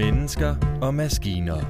Mennesker 0.00 0.78
og 0.82 0.94
maskiner. 0.94 1.60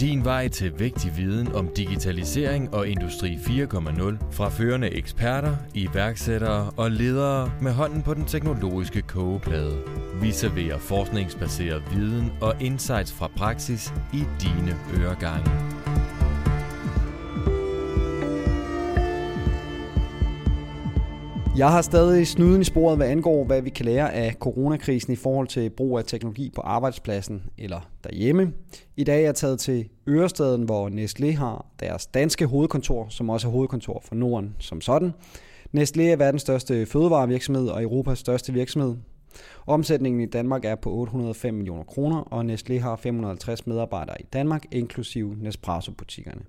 Din 0.00 0.24
vej 0.24 0.48
til 0.48 0.78
vigtig 0.78 1.16
viden 1.16 1.52
om 1.54 1.68
digitalisering 1.76 2.74
og 2.74 2.88
industri 2.88 3.34
4.0 3.34 4.16
fra 4.30 4.48
førende 4.48 4.90
eksperter, 4.90 5.56
iværksættere 5.74 6.70
og 6.76 6.90
ledere 6.90 7.50
med 7.60 7.72
hånden 7.72 8.02
på 8.02 8.14
den 8.14 8.24
teknologiske 8.24 9.02
kogeplade. 9.02 9.78
Vi 10.22 10.30
serverer 10.30 10.78
forskningsbaseret 10.78 11.82
viden 11.94 12.32
og 12.40 12.54
insights 12.60 13.12
fra 13.12 13.30
praksis 13.36 13.92
i 14.12 14.22
dine 14.40 14.76
øregange. 15.00 15.73
Jeg 21.56 21.70
har 21.70 21.82
stadig 21.82 22.26
snuden 22.26 22.60
i 22.60 22.64
sporet, 22.64 22.96
hvad 22.96 23.08
angår, 23.08 23.44
hvad 23.44 23.62
vi 23.62 23.70
kan 23.70 23.84
lære 23.84 24.12
af 24.12 24.34
coronakrisen 24.40 25.12
i 25.12 25.16
forhold 25.16 25.48
til 25.48 25.70
brug 25.70 25.98
af 25.98 26.04
teknologi 26.04 26.50
på 26.54 26.60
arbejdspladsen 26.60 27.42
eller 27.58 27.80
derhjemme. 28.04 28.52
I 28.96 29.04
dag 29.04 29.16
er 29.16 29.24
jeg 29.24 29.34
taget 29.34 29.60
til 29.60 29.88
Ørestaden, 30.08 30.62
hvor 30.62 30.88
Nestlé 30.88 31.36
har 31.36 31.66
deres 31.80 32.06
danske 32.06 32.46
hovedkontor, 32.46 33.06
som 33.08 33.30
også 33.30 33.48
er 33.48 33.52
hovedkontor 33.52 34.02
for 34.04 34.14
Norden 34.14 34.56
som 34.58 34.80
sådan. 34.80 35.12
Nestlé 35.76 36.02
er 36.02 36.16
verdens 36.16 36.42
største 36.42 36.86
fødevarevirksomhed 36.86 37.68
og 37.68 37.82
Europas 37.82 38.18
største 38.18 38.52
virksomhed. 38.52 38.96
Omsætningen 39.66 40.20
i 40.20 40.26
Danmark 40.26 40.64
er 40.64 40.74
på 40.74 40.90
805 40.90 41.54
millioner 41.54 41.84
kroner, 41.84 42.16
og 42.18 42.44
Nestlé 42.44 42.78
har 42.78 42.96
550 42.96 43.66
medarbejdere 43.66 44.20
i 44.20 44.24
Danmark, 44.32 44.64
inklusive 44.72 45.36
Nespresso-butikkerne. 45.40 46.42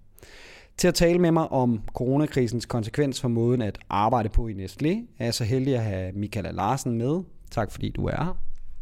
Til 0.77 0.87
at 0.87 0.93
tale 0.93 1.19
med 1.19 1.31
mig 1.31 1.51
om 1.51 1.81
coronakrisens 1.93 2.65
konsekvens 2.65 3.21
for 3.21 3.27
måden 3.27 3.61
at 3.61 3.79
arbejde 3.89 4.29
på 4.29 4.47
i 4.47 4.53
Nestlé, 4.53 4.89
er 5.19 5.25
jeg 5.25 5.33
så 5.33 5.43
heldig 5.43 5.75
at 5.75 5.83
have 5.83 6.11
Michaela 6.11 6.51
Larsen 6.51 6.97
med. 6.97 7.23
Tak 7.51 7.71
fordi 7.71 7.89
du 7.89 8.05
er 8.05 8.23
her. 8.23 8.37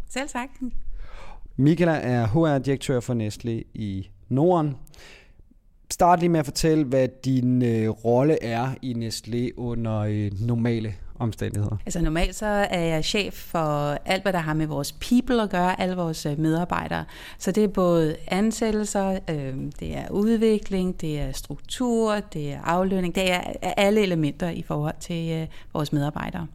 Selv 0.09 0.29
tak. 0.29 0.49
Michaela 1.55 1.93
er 1.93 2.27
HR-direktør 2.27 2.99
for 2.99 3.13
Nestlé 3.13 3.71
i 3.73 4.09
Norden. 4.29 4.75
Start 5.91 6.19
lige 6.19 6.29
med 6.29 6.39
at 6.39 6.45
fortælle, 6.45 6.83
hvad 6.83 7.07
din 7.25 7.61
øh, 7.61 7.89
rolle 7.89 8.43
er 8.43 8.75
i 8.81 8.93
Nestlé 8.93 9.53
under 9.57 9.99
øh, 9.99 10.31
normale 10.39 10.95
omstændigheder? 11.19 11.77
Altså 11.85 12.01
normalt 12.01 12.35
så 12.35 12.45
er 12.45 12.81
jeg 12.81 13.05
chef 13.05 13.33
for 13.33 13.97
alt, 14.05 14.21
hvad 14.21 14.33
der 14.33 14.39
har 14.39 14.53
med 14.53 14.67
vores 14.67 14.91
people 14.91 15.41
at 15.41 15.49
gøre, 15.49 15.81
alle 15.81 15.95
vores 15.95 16.25
øh, 16.25 16.39
medarbejdere. 16.39 17.05
Så 17.37 17.51
det 17.51 17.63
er 17.63 17.67
både 17.67 18.15
ansættelser, 18.27 19.19
øh, 19.29 19.53
det 19.79 19.97
er 19.97 20.09
udvikling, 20.11 21.01
det 21.01 21.19
er 21.19 21.31
struktur, 21.31 22.19
det 22.33 22.53
er 22.53 22.61
aflønning, 22.61 23.15
det 23.15 23.31
er 23.31 23.41
alle 23.61 24.01
elementer 24.01 24.49
i 24.49 24.61
forhold 24.61 24.95
til 24.99 25.31
øh, 25.31 25.47
vores 25.73 25.93
medarbejdere. 25.93 26.47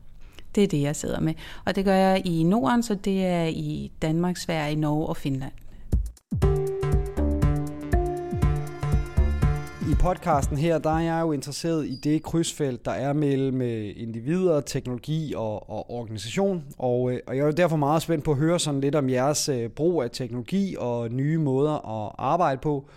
Det 0.55 0.63
er 0.63 0.69
det, 0.69 0.83
jeg 0.83 0.97
sidder 0.97 1.21
med. 1.21 1.35
Og 1.65 1.77
det 1.77 1.85
gør 1.85 1.95
jeg 1.95 2.27
i 2.27 2.43
Norden, 2.43 2.83
så 2.83 2.95
det 2.95 3.27
er 3.27 3.45
i 3.45 3.93
Danmark, 4.03 4.37
Sverige, 4.37 4.77
Norge 4.77 5.07
og 5.07 5.17
Finland. 5.17 5.53
I 9.89 9.95
podcasten 9.95 10.57
her, 10.57 10.79
der 10.79 10.91
er 10.91 11.01
jeg 11.01 11.21
jo 11.21 11.33
interesseret 11.33 11.87
i 11.87 11.95
det 11.95 12.23
krydsfelt, 12.23 12.85
der 12.85 12.91
er 12.91 13.13
mellem 13.13 13.63
øh, 13.63 13.93
individer, 13.97 14.61
teknologi 14.61 15.35
og, 15.37 15.71
og 15.71 15.91
organisation. 15.91 16.65
Og, 16.79 17.13
øh, 17.13 17.21
og 17.27 17.37
jeg 17.37 17.47
er 17.47 17.51
derfor 17.51 17.77
meget 17.77 18.03
spændt 18.03 18.25
på 18.25 18.31
at 18.31 18.37
høre 18.37 18.59
sådan 18.59 18.81
lidt 18.81 18.95
om 18.95 19.11
jeres 19.11 19.49
øh, 19.49 19.69
brug 19.69 20.03
af 20.03 20.11
teknologi 20.11 20.77
og 20.79 21.11
nye 21.11 21.39
måder 21.39 22.05
at 22.07 22.15
arbejde 22.19 22.61
på. 22.61 22.89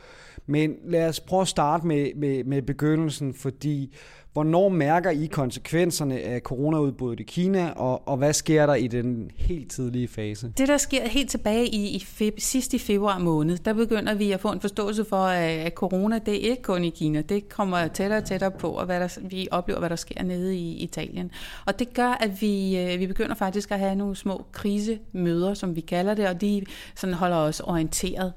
Men 0.45 0.75
lad 0.86 1.08
os 1.08 1.20
prøve 1.20 1.42
at 1.42 1.48
starte 1.48 1.88
med, 1.88 2.16
med, 2.16 2.44
med 2.44 2.61
begyndelsen, 2.61 3.33
fordi 3.33 3.95
Hvornår 4.34 4.70
mærker 4.70 5.10
I 5.10 5.26
konsekvenserne 5.26 6.20
af 6.20 6.40
coronaudbruddet 6.42 7.20
i 7.20 7.24
Kina, 7.24 7.72
og, 7.76 8.08
og 8.08 8.18
hvad 8.18 8.34
sker 8.34 8.66
der 8.66 8.76
i 8.76 8.88
den 8.88 9.32
helt 9.36 9.72
tidlige 9.72 10.08
fase? 10.08 10.54
Det, 10.58 10.68
der 10.68 10.78
sker 10.78 11.08
helt 11.08 11.30
tilbage 11.30 11.68
i, 11.68 11.96
i 11.96 12.00
feb, 12.00 12.40
sidst 12.40 12.73
i 12.73 12.80
februar 12.80 13.20
måned, 13.20 13.58
der 13.58 13.73
begynder 13.73 14.14
vi 14.14 14.32
at 14.32 14.40
få 14.40 14.52
en 14.52 14.62
forståelse 14.62 15.06
for, 15.06 15.23
at 15.26 15.73
corona 15.73 16.20
det 16.26 16.33
er 16.33 16.50
ikke 16.50 16.64
kun 16.64 16.83
i 16.83 16.89
Kina. 16.89 17.22
Det 17.22 17.50
kommer 17.50 17.88
tættere 17.88 18.20
og 18.20 18.26
tættere 18.26 18.52
på, 18.52 18.70
og 18.70 18.86
hvad 18.86 19.00
der, 19.00 19.20
vi 19.22 19.48
oplever, 19.52 19.80
hvad 19.80 19.89
der 19.89 19.95
sker 19.95 20.23
nede 20.23 20.58
i 20.58 20.72
Italien. 20.72 21.32
Og 21.66 21.80
det 21.80 21.94
gør, 21.94 22.17
at 22.20 22.42
vi, 22.42 22.78
øh, 22.78 23.00
vi 23.00 23.08
begynder 23.08 23.36
faktisk 23.36 23.72
at 23.72 23.80
have 23.80 23.95
nogle 23.95 24.16
små 24.16 24.45
krisemøder, 24.52 25.54
som 25.54 25.76
vi 25.76 25.82
kalder 25.82 26.14
det, 26.14 26.28
og 26.28 26.42
de 26.42 26.66
sådan 26.95 27.16
holder 27.16 27.38
os 27.38 27.60
orienteret. 27.60 28.34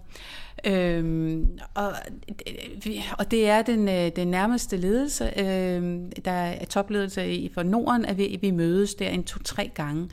Øhm, 0.67 1.59
og, 1.75 1.93
øh, 2.87 2.95
og 3.19 3.31
det 3.31 3.49
er 3.49 3.63
den, 3.63 3.89
øh, 3.89 4.11
den 4.17 4.29
nærmeste 4.29 4.77
ledelse, 4.77 5.41
øhm, 5.41 6.13
der 6.25 6.31
er 6.31 6.65
topledelse 6.65 7.51
for 7.55 7.63
Norden, 7.63 8.05
at 8.05 8.19
vi, 8.19 8.39
vi 8.41 8.51
mødes 8.51 8.95
der 8.95 9.09
en 9.09 9.25
to-tre 9.25 9.71
gange. 9.75 10.09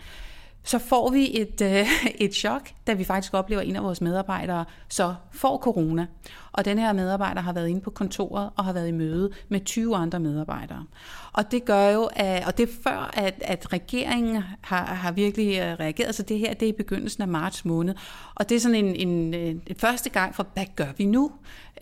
Så 0.63 0.79
får 0.79 1.09
vi 1.09 1.41
et, 1.41 1.61
øh, 1.61 1.87
et 2.25 2.33
chok, 2.33 2.69
da 2.87 2.93
vi 2.93 3.03
faktisk 3.03 3.33
oplever, 3.33 3.61
at 3.61 3.67
en 3.67 3.75
af 3.75 3.83
vores 3.83 4.01
medarbejdere 4.01 4.65
så 4.89 5.15
får 5.31 5.57
corona. 5.57 6.05
Og 6.53 6.65
den 6.65 6.79
her 6.79 6.93
medarbejder 6.93 7.41
har 7.41 7.53
været 7.53 7.67
inde 7.67 7.81
på 7.81 7.89
kontoret 7.89 8.49
og 8.55 8.65
har 8.65 8.73
været 8.73 8.87
i 8.87 8.91
møde 8.91 9.31
med 9.49 9.65
20 9.65 9.95
andre 9.95 10.19
medarbejdere. 10.19 10.85
Og 11.33 11.51
det 11.51 11.65
gør 11.65 11.89
jo, 11.89 12.09
at, 12.15 12.45
og 12.47 12.57
det 12.57 12.69
er 12.69 12.73
før, 12.83 13.11
at, 13.13 13.33
at 13.41 13.73
regeringen 13.73 14.43
har, 14.61 14.85
har 14.85 15.11
virkelig 15.11 15.59
øh, 15.59 15.79
reageret. 15.79 16.15
Så 16.15 16.23
det 16.23 16.39
her, 16.39 16.53
det 16.53 16.65
er 16.65 16.69
i 16.69 16.75
begyndelsen 16.77 17.21
af 17.21 17.27
marts 17.27 17.65
måned. 17.65 17.95
Og 18.35 18.49
det 18.49 18.55
er 18.55 18.59
sådan 18.59 18.85
en, 18.85 19.07
en, 19.07 19.33
en 19.33 19.75
første 19.77 20.09
gang 20.09 20.35
for, 20.35 20.47
hvad 20.53 20.65
gør 20.75 20.93
vi 20.97 21.05
nu? 21.05 21.31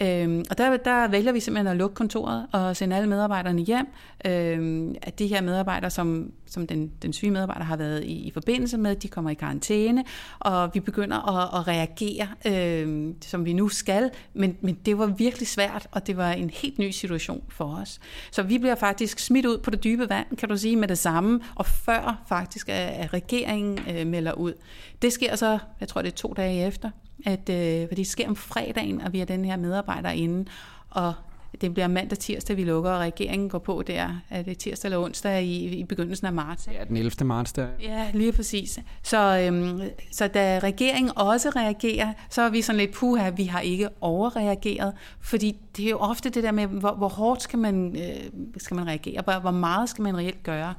Øhm, 0.02 0.44
og 0.50 0.58
der, 0.58 0.78
der 0.78 1.08
vælger 1.08 1.32
vi 1.32 1.40
simpelthen 1.40 1.68
at 1.68 1.78
lukke 1.78 1.96
kontoret 1.96 2.48
og 2.52 2.76
sende 2.76 2.96
alle 2.96 3.10
medarbejderne 3.10 3.62
hjem. 3.62 3.88
Øhm, 4.26 4.96
at 5.02 5.20
de 5.20 5.28
her 5.28 5.42
medarbejdere, 5.42 5.90
som, 5.90 6.32
som 6.46 6.68
den, 6.68 6.92
den 7.02 7.14
syge 7.14 7.32
medarbejder 7.32 7.64
har 7.64 7.78
været 7.78 8.04
i, 8.04 8.14
i 8.28 8.32
forbindelse 8.32 8.78
med, 8.78 8.96
de 8.96 9.08
kommer 9.08 9.32
i 9.32 9.34
karantæne, 9.34 10.04
og 10.40 10.70
vi 10.74 10.80
begynder 10.80 11.38
at, 11.38 11.60
at 11.60 11.68
reagere, 11.68 12.28
øhm, 12.46 13.16
som 13.22 13.46
vi 13.46 13.54
nu 13.54 13.70
skal. 13.70 14.12
Men, 14.34 14.58
men 14.62 14.78
det 14.86 14.98
var 14.98 15.06
virkelig 15.06 15.48
svært, 15.48 15.88
og 15.92 16.08
det 16.08 16.18
var 16.18 16.32
en 16.32 16.50
helt 16.50 16.80
ny 16.80 16.92
situation 16.92 17.44
for 17.50 17.76
os. 17.82 18.00
Så 18.32 18.44
vi 18.44 18.58
bliver 18.58 18.76
faktisk 18.76 19.20
smidt 19.20 19.46
ud 19.46 19.58
på 19.58 19.70
det 19.70 19.84
dybe 19.84 20.10
vand, 20.10 20.38
kan 20.38 20.50
du 20.50 20.58
sige, 20.58 20.76
med 20.76 20.88
det 20.88 20.98
samme, 20.98 21.40
og 21.56 21.66
før 21.66 22.24
faktisk, 22.28 22.70
at 22.70 23.14
regeringen 23.14 23.80
øh, 23.90 24.08
melder 24.08 24.34
ud. 24.34 24.54
Det 25.02 25.14
sker 25.14 25.36
så, 25.36 25.60
jeg 25.80 25.88
tror 25.88 26.02
det 26.02 26.12
er 26.12 26.16
to 26.16 26.34
dage 26.38 26.68
efter, 26.68 26.90
at, 27.26 27.50
øh, 27.50 27.88
fordi 27.88 28.02
det 28.02 28.08
sker 28.08 28.28
om 28.28 28.36
fredagen, 28.36 29.02
og 29.02 29.14
vi 29.14 29.20
har 29.20 29.26
den 29.26 29.46
her 29.46 29.58
medarbejder 29.58 30.10
inde, 30.10 30.46
og 30.90 31.14
det 31.62 31.74
bliver 31.74 31.88
mandag 31.88 32.18
tirsdag, 32.18 32.58
vi 32.58 32.64
lukker, 32.64 32.92
og 32.92 33.00
regeringen 33.00 33.50
går 33.50 33.60
på 33.60 33.84
der, 33.88 34.22
er 34.30 34.42
det 34.42 34.58
tirsdag 34.58 34.88
eller 34.88 35.00
onsdag 35.00 35.44
i, 35.44 35.66
i 35.66 35.84
begyndelsen 35.84 36.28
af 36.28 36.34
marts. 36.34 36.68
Ja, 36.68 36.84
den 36.84 36.98
11. 36.98 37.26
marts 37.26 37.54
der. 37.54 37.68
Ja, 37.82 38.12
lige 38.14 38.32
præcis. 38.32 38.80
Så, 39.04 39.48
øhm, 39.48 39.82
så 40.12 40.28
da 40.28 40.60
regeringen 40.64 41.12
også 41.16 41.50
reagerer, 41.50 42.14
så 42.30 42.42
er 42.42 42.50
vi 42.50 42.62
sådan 42.62 42.80
lidt, 42.80 42.94
puha, 42.94 43.30
vi 43.30 43.44
har 43.44 43.60
ikke 43.60 43.90
overreageret, 44.02 44.94
fordi 45.20 45.56
det 45.78 45.86
er 45.86 45.90
jo 45.90 45.98
ofte 45.98 46.30
det 46.30 46.44
der 46.44 46.52
med, 46.52 46.68
hvor, 46.68 46.92
hvor 46.92 47.08
hårdt 47.08 47.42
skal 47.42 47.60
man, 47.60 47.96
øh, 47.96 48.52
skal 48.58 48.76
man 48.76 48.88
reagere, 48.88 49.22
hvor, 49.22 49.40
hvor 49.40 49.52
meget 49.52 49.90
skal 49.90 50.02
man 50.02 50.18
reelt 50.18 50.44
gøre. 50.44 50.74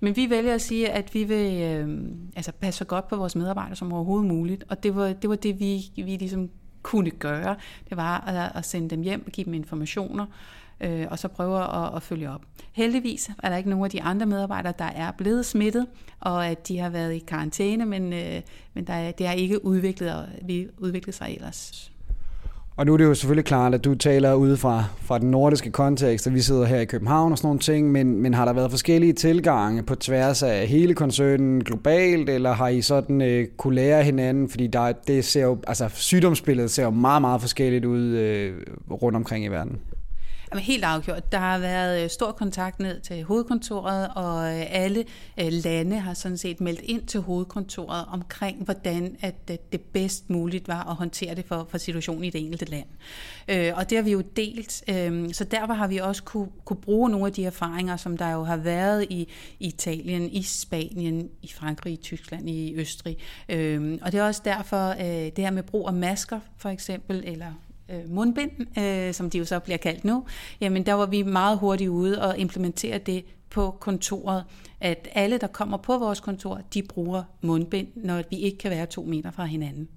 Men 0.00 0.16
vi 0.16 0.30
vælger 0.30 0.54
at 0.54 0.62
sige, 0.62 0.90
at 0.90 1.14
vi 1.14 1.24
vil 1.24 1.62
øh, 1.62 1.98
altså 2.36 2.52
passe 2.52 2.78
så 2.78 2.84
godt 2.84 3.08
på 3.08 3.16
vores 3.16 3.36
medarbejdere 3.36 3.76
som 3.76 3.92
overhovedet 3.92 4.28
muligt, 4.28 4.64
og 4.68 4.82
det 4.82 4.96
var 4.96 5.12
det, 5.12 5.30
var 5.30 5.36
det 5.36 5.60
vi, 5.60 5.90
vi 5.96 6.16
ligesom 6.16 6.50
kunne 6.86 7.10
gøre, 7.10 7.56
det 7.88 7.96
var 7.96 8.20
at, 8.20 8.52
at 8.54 8.64
sende 8.64 8.90
dem 8.90 9.02
hjem 9.02 9.30
give 9.32 9.44
dem 9.44 9.54
informationer, 9.54 10.26
øh, 10.80 11.06
og 11.10 11.18
så 11.18 11.28
prøve 11.28 11.86
at, 11.86 11.96
at 11.96 12.02
følge 12.02 12.30
op. 12.30 12.42
Heldigvis 12.72 13.30
er 13.42 13.48
der 13.48 13.56
ikke 13.56 13.70
nogen 13.70 13.84
af 13.84 13.90
de 13.90 14.02
andre 14.02 14.26
medarbejdere, 14.26 14.72
der 14.78 14.84
er 14.84 15.10
blevet 15.10 15.46
smittet, 15.46 15.86
og 16.20 16.46
at 16.46 16.68
de 16.68 16.78
har 16.78 16.88
været 16.88 17.14
i 17.14 17.18
karantæne, 17.18 17.86
men, 17.86 18.12
øh, 18.12 18.42
men 18.74 18.86
der 18.86 18.92
er, 18.92 19.12
det 19.12 19.26
har 19.26 19.34
ikke 19.34 19.64
udviklet, 19.64 20.28
vi 20.42 20.68
udviklet 20.78 21.14
sig 21.14 21.34
ellers. 21.34 21.92
Og 22.76 22.86
nu 22.86 22.92
er 22.92 22.96
det 22.96 23.04
jo 23.04 23.14
selvfølgelig 23.14 23.44
klart, 23.44 23.74
at 23.74 23.84
du 23.84 23.94
taler 23.94 24.34
ud 24.34 24.56
fra, 24.56 24.84
fra 25.00 25.18
den 25.18 25.30
nordiske 25.30 25.70
kontekst, 25.70 26.26
og 26.26 26.34
vi 26.34 26.40
sidder 26.40 26.64
her 26.64 26.80
i 26.80 26.84
København 26.84 27.32
og 27.32 27.38
sådan 27.38 27.48
nogle 27.48 27.60
ting, 27.60 27.92
men, 27.92 28.22
men 28.22 28.34
har 28.34 28.44
der 28.44 28.52
været 28.52 28.70
forskellige 28.70 29.12
tilgange 29.12 29.82
på 29.82 29.94
tværs 29.94 30.42
af 30.42 30.66
hele 30.66 30.94
koncernen 30.94 31.64
globalt, 31.64 32.30
eller 32.30 32.52
har 32.52 32.68
I 32.68 32.82
sådan 32.82 33.22
øh, 33.22 33.46
kunne 33.56 33.74
lære 33.74 34.02
hinanden? 34.02 34.48
Fordi 34.48 34.66
der, 34.66 34.92
det 34.92 35.24
ser 35.24 35.42
jo, 35.42 35.58
altså 35.66 35.88
sygdomsbilledet 35.94 36.70
ser 36.70 36.82
jo 36.82 36.90
meget, 36.90 37.20
meget 37.20 37.40
forskelligt 37.40 37.84
ud 37.84 38.02
øh, 38.02 38.54
rundt 38.90 39.16
omkring 39.16 39.44
i 39.44 39.48
verden. 39.48 39.78
Jamen, 40.52 40.64
helt 40.64 40.84
afgjort. 40.84 41.32
Der 41.32 41.38
har 41.38 41.58
været 41.58 42.04
øh, 42.04 42.10
stor 42.10 42.32
kontakt 42.32 42.80
ned 42.80 43.00
til 43.00 43.24
hovedkontoret, 43.24 44.08
og 44.14 44.58
øh, 44.58 44.64
alle 44.68 45.04
øh, 45.40 45.46
lande 45.50 45.98
har 45.98 46.14
sådan 46.14 46.38
set 46.38 46.60
meldt 46.60 46.80
ind 46.80 47.06
til 47.06 47.20
hovedkontoret 47.20 48.04
omkring, 48.08 48.64
hvordan 48.64 49.16
at 49.20 49.48
det 49.72 49.80
bedst 49.80 50.30
muligt 50.30 50.68
var 50.68 50.90
at 50.90 50.94
håndtere 50.94 51.34
det 51.34 51.44
for, 51.44 51.66
for 51.70 51.78
situationen 51.78 52.24
i 52.24 52.30
det 52.30 52.40
enkelte 52.40 52.64
land. 52.64 52.86
Og 53.74 53.90
det 53.90 53.98
har 53.98 54.02
vi 54.02 54.12
jo 54.12 54.20
delt. 54.20 54.84
Øhm, 54.88 55.32
så 55.32 55.44
derfor 55.44 55.72
har 55.74 55.86
vi 55.86 55.96
også 55.96 56.22
kunne, 56.22 56.48
kunne 56.64 56.80
bruge 56.80 57.10
nogle 57.10 57.26
af 57.26 57.32
de 57.32 57.44
erfaringer, 57.44 57.96
som 57.96 58.16
der 58.16 58.30
jo 58.30 58.44
har 58.44 58.56
været 58.56 59.06
i 59.10 59.28
Italien, 59.60 60.30
i 60.30 60.42
Spanien, 60.42 61.28
i 61.42 61.50
Frankrig, 61.52 61.92
i 61.92 61.96
Tyskland, 61.96 62.50
i 62.50 62.74
Østrig. 62.76 63.16
Øhm, 63.48 63.98
og 64.02 64.12
det 64.12 64.20
er 64.20 64.24
også 64.24 64.42
derfor, 64.44 64.92
det 64.98 65.38
her 65.38 65.50
med 65.50 65.62
brug 65.62 65.88
af 65.88 65.94
masker 65.94 66.40
for 66.56 66.68
eksempel, 66.68 67.22
eller 67.26 67.52
øh, 67.90 68.10
mundbind, 68.10 68.78
øh, 68.78 69.14
som 69.14 69.30
de 69.30 69.38
jo 69.38 69.44
så 69.44 69.58
bliver 69.58 69.76
kaldt 69.76 70.04
nu, 70.04 70.24
jamen 70.60 70.86
der 70.86 70.92
var 70.92 71.06
vi 71.06 71.22
meget 71.22 71.58
hurtigt 71.58 71.90
ude 71.90 72.22
og 72.22 72.38
implementere 72.38 72.98
det 72.98 73.24
på 73.50 73.70
kontoret, 73.80 74.44
at 74.80 75.08
alle, 75.14 75.38
der 75.38 75.46
kommer 75.46 75.76
på 75.76 75.98
vores 75.98 76.20
kontor, 76.20 76.60
de 76.74 76.82
bruger 76.82 77.22
mundbind, 77.42 77.88
når 77.96 78.22
vi 78.30 78.36
ikke 78.36 78.58
kan 78.58 78.70
være 78.70 78.86
to 78.86 79.02
meter 79.02 79.30
fra 79.30 79.44
hinanden. 79.44 79.88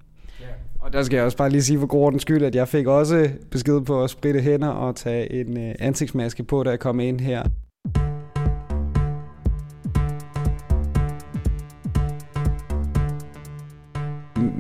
Ja. 0.41 0.45
Og 0.79 0.93
der 0.93 1.03
skal 1.03 1.15
jeg 1.15 1.25
også 1.25 1.37
bare 1.37 1.49
lige 1.49 1.63
sige 1.63 1.79
for 1.79 1.87
god 1.87 2.19
skyld, 2.19 2.43
at 2.43 2.55
jeg 2.55 2.67
fik 2.67 2.87
også 2.87 3.29
besked 3.51 3.81
på 3.81 4.03
at 4.03 4.09
spritte 4.09 4.41
hænder 4.41 4.67
og 4.67 4.95
tage 4.95 5.31
en 5.31 5.57
øh, 5.57 5.75
ansigtsmaske 5.79 6.43
på, 6.43 6.63
da 6.63 6.69
jeg 6.69 6.79
kom 6.79 6.99
ind 6.99 7.19
her. 7.19 7.43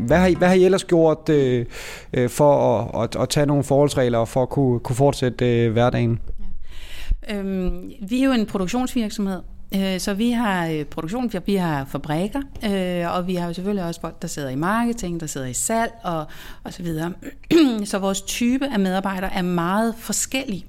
Hvad 0.09 0.17
har, 0.17 0.27
I, 0.27 0.33
hvad 0.33 0.47
har 0.47 0.55
I 0.55 0.63
ellers 0.63 0.83
gjort 0.83 1.29
øh, 1.29 1.65
øh, 2.13 2.29
for 2.29 2.81
at, 2.81 3.03
at, 3.03 3.21
at 3.21 3.29
tage 3.29 3.45
nogle 3.45 3.63
forholdsregler 3.63 4.17
og 4.17 4.27
for 4.27 4.41
at 4.41 4.49
kunne, 4.49 4.79
kunne 4.79 4.95
fortsætte 4.95 5.63
øh, 5.63 5.71
hverdagen? 5.71 6.19
Ja. 7.27 7.35
Øhm, 7.35 7.91
vi 8.09 8.21
er 8.21 8.25
jo 8.25 8.31
en 8.31 8.45
produktionsvirksomhed, 8.45 9.41
øh, 9.75 9.99
så 9.99 10.13
vi 10.13 10.31
har 10.31 10.67
øh, 10.67 10.85
produktion, 10.85 11.31
vi 11.45 11.55
har 11.55 11.85
fabrikker, 11.85 12.41
og 13.09 13.27
vi 13.27 13.35
har 13.35 13.47
jo 13.47 13.53
selvfølgelig 13.53 13.85
også 13.85 14.01
folk, 14.01 14.21
der 14.21 14.27
sidder 14.27 14.49
i 14.49 14.55
marketing, 14.55 15.19
der 15.19 15.27
sidder 15.27 15.47
i 15.47 15.53
salg 15.53 15.91
og, 16.03 16.25
og 16.63 16.73
så 16.73 16.83
videre. 16.83 17.13
Så 17.85 17.99
vores 17.99 18.21
type 18.21 18.67
af 18.73 18.79
medarbejdere 18.79 19.33
er 19.33 19.41
meget 19.41 19.95
forskellige. 19.97 20.65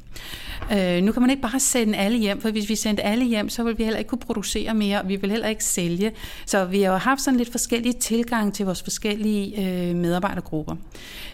Øh, 0.72 1.02
nu 1.02 1.12
kan 1.12 1.22
man 1.22 1.30
ikke 1.30 1.42
bare 1.42 1.60
sende 1.60 1.98
alle 1.98 2.18
hjem, 2.18 2.40
for 2.40 2.50
hvis 2.50 2.68
vi 2.68 2.74
sendte 2.74 3.02
alle 3.02 3.24
hjem, 3.24 3.48
så 3.48 3.62
vil 3.62 3.78
vi 3.78 3.84
heller 3.84 3.98
ikke 3.98 4.08
kunne 4.08 4.18
producere 4.18 4.74
mere, 4.74 5.00
og 5.00 5.08
vi 5.08 5.16
vil 5.16 5.30
heller 5.30 5.48
ikke 5.48 5.64
sælge. 5.64 6.12
Så 6.46 6.64
vi 6.64 6.82
har 6.82 6.92
jo 6.92 6.98
haft 6.98 7.20
sådan 7.20 7.38
lidt 7.38 7.50
forskellige 7.50 7.92
tilgang 7.92 8.54
til 8.54 8.66
vores 8.66 8.82
forskellige 8.82 9.66
øh, 9.66 9.96
medarbejdergrupper. 9.96 10.76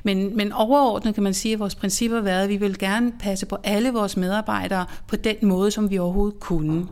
Men, 0.03 0.37
men 0.37 0.53
overordnet 0.53 1.15
kan 1.15 1.23
man 1.23 1.35
sige, 1.35 1.53
at 1.53 1.59
vores 1.59 1.75
princip 1.75 2.11
har 2.11 2.21
været, 2.21 2.43
at 2.43 2.49
vi 2.49 2.57
vil 2.57 2.79
gerne 2.79 3.13
passe 3.21 3.47
på 3.47 3.57
alle 3.65 3.91
vores 3.91 4.17
medarbejdere 4.17 4.87
på 5.09 5.17
den 5.17 5.37
måde, 5.43 5.71
som 5.71 5.91
vi 5.91 5.99
overhovedet 5.99 6.41
kunne. 6.41 6.87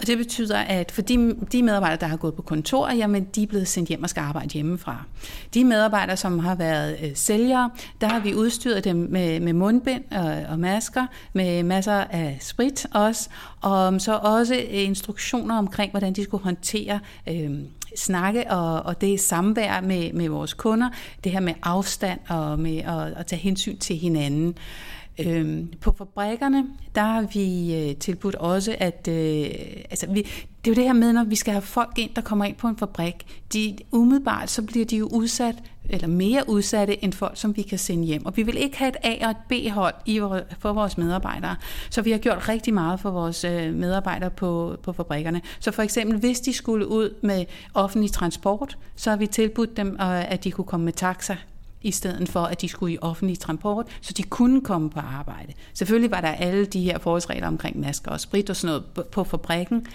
Og 0.00 0.06
det 0.06 0.18
betyder, 0.18 0.58
at 0.58 0.90
for 0.90 1.02
de, 1.02 1.36
de 1.52 1.62
medarbejdere, 1.62 2.00
der 2.00 2.06
har 2.06 2.16
gået 2.16 2.34
på 2.34 2.42
kontor, 2.42 2.90
jamen 2.90 3.24
de 3.24 3.42
er 3.42 3.46
blevet 3.46 3.68
sendt 3.68 3.88
hjem 3.88 4.02
og 4.02 4.10
skal 4.10 4.20
arbejde 4.20 4.48
hjemmefra. 4.48 5.04
De 5.54 5.64
medarbejdere, 5.64 6.16
som 6.16 6.38
har 6.38 6.54
været 6.54 6.96
øh, 7.02 7.10
sælgere, 7.14 7.70
der 8.00 8.06
har 8.06 8.20
vi 8.20 8.34
udstyret 8.34 8.84
dem 8.84 8.96
med, 8.96 9.40
med 9.40 9.52
mundbind 9.52 10.02
og, 10.10 10.42
og 10.48 10.58
masker, 10.58 11.06
med 11.32 11.62
masser 11.80 12.04
af 12.10 12.36
sprit 12.40 12.86
også, 12.94 13.28
og 13.60 14.00
så 14.00 14.18
også 14.22 14.54
instruktioner 14.54 15.58
omkring, 15.58 15.90
hvordan 15.90 16.12
de 16.12 16.24
skulle 16.24 16.44
håndtere 16.44 17.00
øh, 17.28 17.50
snakke 17.96 18.50
og, 18.50 18.82
og 18.82 19.00
det 19.00 19.20
samvær 19.20 19.80
med, 19.80 20.12
med 20.12 20.28
vores 20.28 20.54
kunder, 20.54 20.88
det 21.24 21.32
her 21.32 21.40
med 21.40 21.54
afstand 21.62 22.20
og 22.28 22.58
med 22.58 22.78
at, 22.78 23.12
at 23.16 23.26
tage 23.26 23.40
hensyn 23.40 23.76
til 23.78 23.96
hinanden. 23.96 24.58
Øhm, 25.26 25.72
på 25.80 25.94
fabrikkerne, 25.98 26.66
der 26.94 27.00
har 27.00 27.26
vi 27.34 27.74
øh, 27.74 27.96
tilbudt 27.96 28.34
også, 28.34 28.76
at 28.78 29.08
øh, 29.08 29.44
altså 29.90 30.06
vi, 30.10 30.22
det 30.64 30.70
er 30.70 30.70
jo 30.70 30.74
det 30.74 30.84
her 30.84 30.92
med, 30.92 31.12
når 31.12 31.24
vi 31.24 31.36
skal 31.36 31.52
have 31.52 31.62
folk 31.62 31.98
ind, 31.98 32.10
der 32.16 32.22
kommer 32.22 32.44
ind 32.44 32.56
på 32.56 32.68
en 32.68 32.76
fabrik, 32.76 33.14
de, 33.52 33.76
umiddelbart 33.92 34.50
så 34.50 34.62
bliver 34.62 34.86
de 34.86 34.96
jo 34.96 35.08
udsat, 35.12 35.54
eller 35.88 36.08
mere 36.08 36.44
udsatte 36.48 37.04
end 37.04 37.12
folk, 37.12 37.32
som 37.34 37.56
vi 37.56 37.62
kan 37.62 37.78
sende 37.78 38.04
hjem. 38.04 38.26
Og 38.26 38.36
vi 38.36 38.42
vil 38.42 38.56
ikke 38.56 38.78
have 38.78 38.88
et 38.88 38.96
A- 39.02 39.26
og 39.26 39.30
et 39.30 39.36
B-hold 39.48 39.94
i, 40.06 40.20
for 40.58 40.72
vores 40.72 40.98
medarbejdere. 40.98 41.56
Så 41.90 42.02
vi 42.02 42.10
har 42.10 42.18
gjort 42.18 42.48
rigtig 42.48 42.74
meget 42.74 43.00
for 43.00 43.10
vores 43.10 43.44
øh, 43.44 43.74
medarbejdere 43.74 44.30
på, 44.30 44.76
på 44.82 44.92
fabrikkerne. 44.92 45.40
Så 45.60 45.70
for 45.70 45.82
eksempel, 45.82 46.18
hvis 46.18 46.40
de 46.40 46.52
skulle 46.52 46.88
ud 46.88 47.14
med 47.22 47.44
offentlig 47.74 48.12
transport, 48.12 48.78
så 48.96 49.10
har 49.10 49.16
vi 49.16 49.26
tilbudt 49.26 49.76
dem, 49.76 49.88
øh, 50.00 50.32
at 50.32 50.44
de 50.44 50.50
kunne 50.50 50.64
komme 50.64 50.84
med 50.84 50.92
taxa 50.92 51.36
i 51.82 51.90
stedet 51.90 52.28
for, 52.28 52.40
at 52.40 52.60
de 52.60 52.68
skulle 52.68 52.94
i 52.94 52.98
offentlig 53.00 53.38
transport, 53.38 53.86
så 54.00 54.12
de 54.12 54.22
kunne 54.22 54.60
komme 54.60 54.90
på 54.90 55.00
arbejde. 55.00 55.52
Selvfølgelig 55.74 56.10
var 56.10 56.20
der 56.20 56.28
alle 56.28 56.66
de 56.66 56.82
her 56.82 56.98
forholdsregler 56.98 57.46
omkring 57.46 57.80
masker 57.80 58.10
og 58.10 58.20
sprit 58.20 58.50
og 58.50 58.56
sådan 58.56 58.82
noget 58.96 59.08
på 59.08 59.24
fabrikken. 59.24 59.86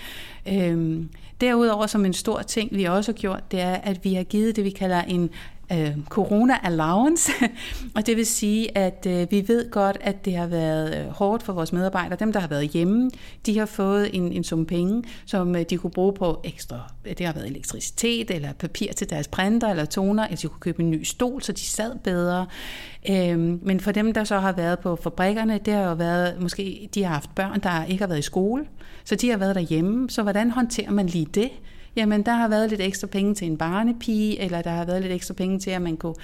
Øhm, 0.47 1.09
derudover 1.41 1.87
som 1.87 2.05
en 2.05 2.13
stor 2.13 2.41
ting, 2.41 2.75
vi 2.75 2.83
også 2.83 3.11
har 3.11 3.17
gjort, 3.17 3.51
det 3.51 3.61
er, 3.61 3.73
at 3.73 4.03
vi 4.03 4.13
har 4.13 4.23
givet 4.23 4.55
det, 4.55 4.63
vi 4.63 4.69
kalder 4.69 5.01
en 5.01 5.29
øh, 5.71 5.97
corona 6.09 6.53
allowance, 6.63 7.31
og 7.95 8.05
det 8.05 8.17
vil 8.17 8.25
sige, 8.25 8.77
at 8.77 9.07
øh, 9.09 9.27
vi 9.31 9.47
ved 9.47 9.71
godt, 9.71 9.97
at 10.01 10.25
det 10.25 10.35
har 10.35 10.47
været 10.47 11.05
øh, 11.05 11.11
hårdt 11.11 11.43
for 11.43 11.53
vores 11.53 11.73
medarbejdere. 11.73 12.19
Dem, 12.19 12.33
der 12.33 12.39
har 12.39 12.47
været 12.47 12.69
hjemme, 12.69 13.11
de 13.45 13.59
har 13.59 13.65
fået 13.65 14.15
en, 14.15 14.31
en 14.31 14.43
sum 14.43 14.65
penge, 14.65 15.03
som 15.25 15.55
øh, 15.55 15.65
de 15.69 15.77
kunne 15.77 15.91
bruge 15.91 16.13
på 16.13 16.41
ekstra. 16.43 16.93
Øh, 17.05 17.17
det 17.17 17.25
har 17.25 17.33
været 17.33 17.47
elektricitet, 17.47 18.31
eller 18.31 18.53
papir 18.53 18.93
til 18.93 19.09
deres 19.09 19.27
printer, 19.27 19.69
eller 19.69 19.85
toner, 19.85 20.23
eller 20.23 20.37
de 20.37 20.47
kunne 20.47 20.59
købe 20.59 20.83
en 20.83 20.91
ny 20.91 21.03
stol, 21.03 21.41
så 21.41 21.51
de 21.51 21.59
sad 21.59 21.95
bedre. 22.03 22.45
Øh, 23.09 23.39
men 23.65 23.79
for 23.79 23.91
dem, 23.91 24.13
der 24.13 24.23
så 24.23 24.39
har 24.39 24.51
været 24.51 24.79
på 24.79 24.95
fabrikkerne, 24.95 25.59
det 25.65 25.73
har 25.73 25.89
jo 25.89 25.93
været, 25.93 26.41
måske 26.41 26.89
de 26.93 27.03
har 27.03 27.13
haft 27.13 27.35
børn, 27.35 27.59
der 27.59 27.85
ikke 27.85 28.01
har 28.01 28.07
været 28.07 28.19
i 28.19 28.21
skole, 28.21 28.65
så 29.03 29.15
de 29.15 29.29
har 29.29 29.37
været 29.37 29.55
derhjemme. 29.55 30.09
Så 30.09 30.23
hvordan 30.23 30.51
håndterer 30.51 30.91
man 30.91 31.07
lige 31.07 31.25
det? 31.25 31.49
Jamen 31.95 32.23
der 32.23 32.31
har 32.31 32.47
været 32.47 32.69
lidt 32.69 32.81
ekstra 32.81 33.07
penge 33.07 33.35
til 33.35 33.47
en 33.47 33.57
barnepige, 33.57 34.41
eller 34.41 34.61
der 34.61 34.69
har 34.69 34.85
været 34.85 35.01
lidt 35.01 35.13
ekstra 35.13 35.33
penge 35.33 35.59
til, 35.59 35.71
at 35.71 35.81
man 35.81 35.97
kunne 35.97 36.15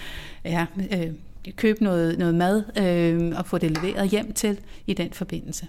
ja, 0.45 0.65
øh, 0.91 1.07
købe 1.55 1.83
noget, 1.83 2.19
noget 2.19 2.35
mad 2.35 2.63
øh, 2.77 3.37
og 3.37 3.45
få 3.45 3.57
det 3.57 3.71
leveret 3.71 4.09
hjem 4.09 4.33
til 4.33 4.59
i 4.87 4.93
den 4.93 5.13
forbindelse. 5.13 5.67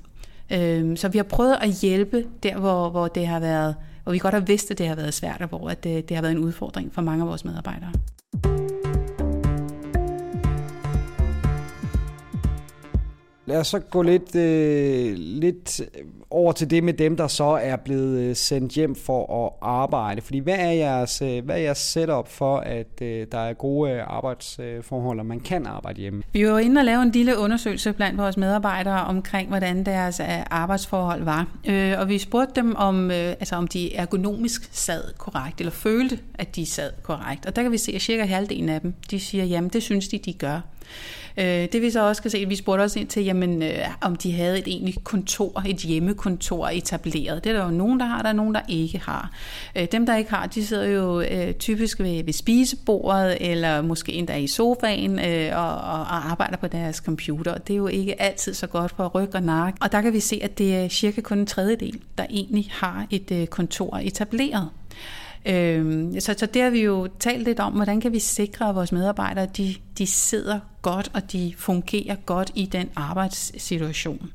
Øh, 0.52 0.96
så 0.96 1.08
vi 1.08 1.19
har 1.19 1.25
prøvet 1.25 1.56
at 1.60 1.70
hjælpe 1.70 2.26
der, 2.43 2.58
hvor, 2.58 2.90
hvor 2.90 3.08
det 3.08 3.26
har 3.26 3.40
været, 3.40 3.75
hvor 4.04 4.12
vi 4.12 4.19
godt 4.19 4.34
har 4.34 4.40
vidst, 4.40 4.70
at 4.70 4.78
det 4.78 4.88
har 4.88 4.94
været 4.94 5.14
svært, 5.14 5.40
og 5.40 5.49
hvor 5.49 5.69
at 5.69 5.84
det, 5.84 6.08
det 6.08 6.16
har 6.16 6.22
været 6.22 6.32
en 6.32 6.44
udfordring 6.44 6.94
for 6.94 7.02
mange 7.02 7.22
af 7.22 7.28
vores 7.28 7.44
medarbejdere. 7.44 7.93
Lad 13.46 13.60
os 13.60 13.66
så 13.66 13.78
gå 13.78 14.02
lidt, 14.02 14.37
øh, 14.37 15.14
lidt 15.16 15.81
over 16.32 16.52
til 16.52 16.70
det 16.70 16.84
med 16.84 16.93
dem, 16.93 17.17
der 17.17 17.26
så 17.26 17.44
er 17.44 17.76
blevet 17.76 18.19
øh, 18.19 18.37
sendt 18.37 18.73
hjem 18.73 18.94
for 18.94 19.46
at 19.46 19.52
arbejde. 19.62 20.20
Fordi 20.20 20.38
hvad 20.38 20.55
er 20.58 20.70
jeres, 20.70 21.23
øh, 21.23 21.44
hvad 21.44 21.56
er 21.56 21.61
jeres 21.61 21.79
setup 21.79 22.29
for, 22.29 22.56
at 22.56 23.02
øh, 23.02 23.26
der 23.32 23.38
er 23.38 23.52
gode 23.52 24.02
arbejdsforhold, 24.02 25.19
og 25.19 25.26
man 25.26 25.40
kan 25.40 25.67
arbejde 25.67 26.00
hjemme? 26.00 26.23
Vi 26.32 26.49
var 26.49 26.58
inde 26.58 26.79
og 26.79 26.84
lave 26.84 27.02
en 27.02 27.11
lille 27.11 27.38
undersøgelse 27.38 27.93
blandt 27.93 28.19
vores 28.19 28.37
medarbejdere 28.37 29.05
omkring, 29.05 29.49
hvordan 29.49 29.87
deres 29.87 30.20
arbejdsforhold 30.50 31.25
var. 31.25 31.46
Og 31.99 32.08
vi 32.08 32.19
spurgte 32.19 32.61
dem, 32.61 32.76
om, 32.76 33.11
altså, 33.11 33.56
om 33.56 33.69
de 33.69 33.94
ergonomisk 33.94 34.69
sad 34.73 35.02
korrekt, 35.19 35.61
eller 35.61 35.70
følte, 35.70 36.19
at 36.35 36.56
de 36.56 36.67
sad 36.67 36.90
korrekt. 37.02 37.46
Og 37.46 37.56
der 37.56 37.62
kan 37.62 37.73
vi 37.73 37.78
se, 37.78 37.93
at 37.93 38.00
cirka 38.00 38.25
halvdelen 38.25 38.69
af 38.69 38.81
dem, 38.81 38.94
de 39.11 39.20
siger, 39.20 39.44
jamen 39.44 39.70
det 39.70 39.82
synes 39.82 40.08
de, 40.08 40.19
de 40.19 40.32
gør. 40.32 40.61
Det 41.37 41.82
vi 41.82 41.90
så 41.90 42.08
også 42.08 42.23
kan 42.23 42.31
se, 42.31 42.44
vi 42.49 42.56
spurgte 42.56 42.82
også 42.82 43.00
ind 43.00 43.08
til, 43.08 43.25
jamen, 43.25 43.62
om 44.00 44.17
de 44.17 44.32
havde 44.32 44.58
et 44.58 44.67
egentligt 44.67 45.05
kontor, 45.05 45.62
et 45.69 45.76
hjemmekontor 45.76 46.22
etableret. 46.73 47.45
Det 47.45 47.53
er 47.53 47.57
der 47.57 47.65
jo 47.65 47.71
nogen, 47.71 48.01
der 48.01 48.07
har, 48.07 48.23
der 48.23 48.29
er 48.29 48.33
nogen, 48.33 48.55
der 48.55 48.61
ikke 48.69 48.99
har. 48.99 49.31
Øh, 49.77 49.87
dem, 49.93 50.07
der 50.07 50.17
ikke 50.17 50.31
har, 50.31 50.47
de 50.47 50.67
sidder 50.67 50.87
jo 50.87 51.21
øh, 51.21 51.55
typisk 51.55 52.01
ved, 52.01 52.25
ved 52.25 52.33
spisebordet, 52.33 53.37
eller 53.41 53.83
måske 53.83 54.12
endda 54.12 54.37
i 54.37 54.47
sofaen, 54.47 55.19
øh, 55.19 55.59
og, 55.59 55.75
og, 55.75 56.31
arbejder 56.31 56.57
på 56.57 56.67
deres 56.67 56.97
computer. 56.97 57.59
Det 57.59 57.73
er 57.73 57.76
jo 57.76 57.87
ikke 57.87 58.23
altid 58.23 58.55
så 58.55 58.67
godt 58.67 58.93
for 58.97 59.09
ryg 59.09 59.35
og 59.35 59.43
nakke. 59.43 59.79
Og 59.83 59.93
der 59.93 60.00
kan 60.00 60.12
vi 60.12 60.21
se, 60.21 60.41
at 60.43 60.59
det 60.59 60.76
er 60.76 60.88
cirka 60.88 61.21
kun 61.21 61.38
en 61.38 61.47
tredjedel, 61.47 62.00
der 62.19 62.26
egentlig 62.31 62.69
har 62.71 63.07
et 63.11 63.50
kontor 63.50 63.97
etableret. 63.97 64.69
Øh, 65.46 66.12
så, 66.20 66.34
så 66.38 66.46
det 66.46 66.62
har 66.62 66.70
vi 66.70 66.82
jo 66.82 67.08
talt 67.18 67.44
lidt 67.44 67.61
om, 67.61 67.72
hvordan 67.72 68.00
kan 68.00 68.12
vi 68.12 68.18
sikre, 68.18 68.68
at 68.68 68.75
vores 68.75 68.92
medarbejdere 68.92 69.46
de, 69.46 69.75
de 69.99 70.06
sidder 70.06 70.61
godt, 70.82 71.11
og 71.14 71.32
de 71.32 71.54
fungerer 71.56 72.16
godt 72.26 72.52
i 72.54 72.66
den 72.66 72.88
arbejdssituation. 72.96 74.30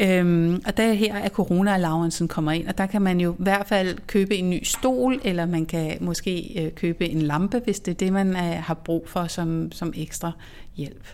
Øhm, 0.00 0.62
og 0.66 0.76
der 0.76 0.92
her 0.92 1.14
er 1.14 1.28
corona 1.28 1.74
allowancen 1.74 2.28
kommer 2.28 2.52
ind, 2.52 2.68
og 2.68 2.78
der 2.78 2.86
kan 2.86 3.02
man 3.02 3.20
jo 3.20 3.32
i 3.32 3.36
hvert 3.38 3.66
fald 3.66 3.98
købe 4.06 4.36
en 4.36 4.50
ny 4.50 4.64
stol, 4.64 5.20
eller 5.24 5.46
man 5.46 5.66
kan 5.66 5.98
måske 6.00 6.62
øh, 6.64 6.72
købe 6.72 7.08
en 7.08 7.22
lampe, 7.22 7.60
hvis 7.64 7.80
det 7.80 7.90
er 7.92 7.96
det, 7.96 8.12
man 8.12 8.36
øh, 8.36 8.62
har 8.62 8.74
brug 8.74 9.08
for 9.08 9.26
som, 9.26 9.72
som 9.72 9.92
ekstra 9.96 10.32
hjælp. 10.76 11.06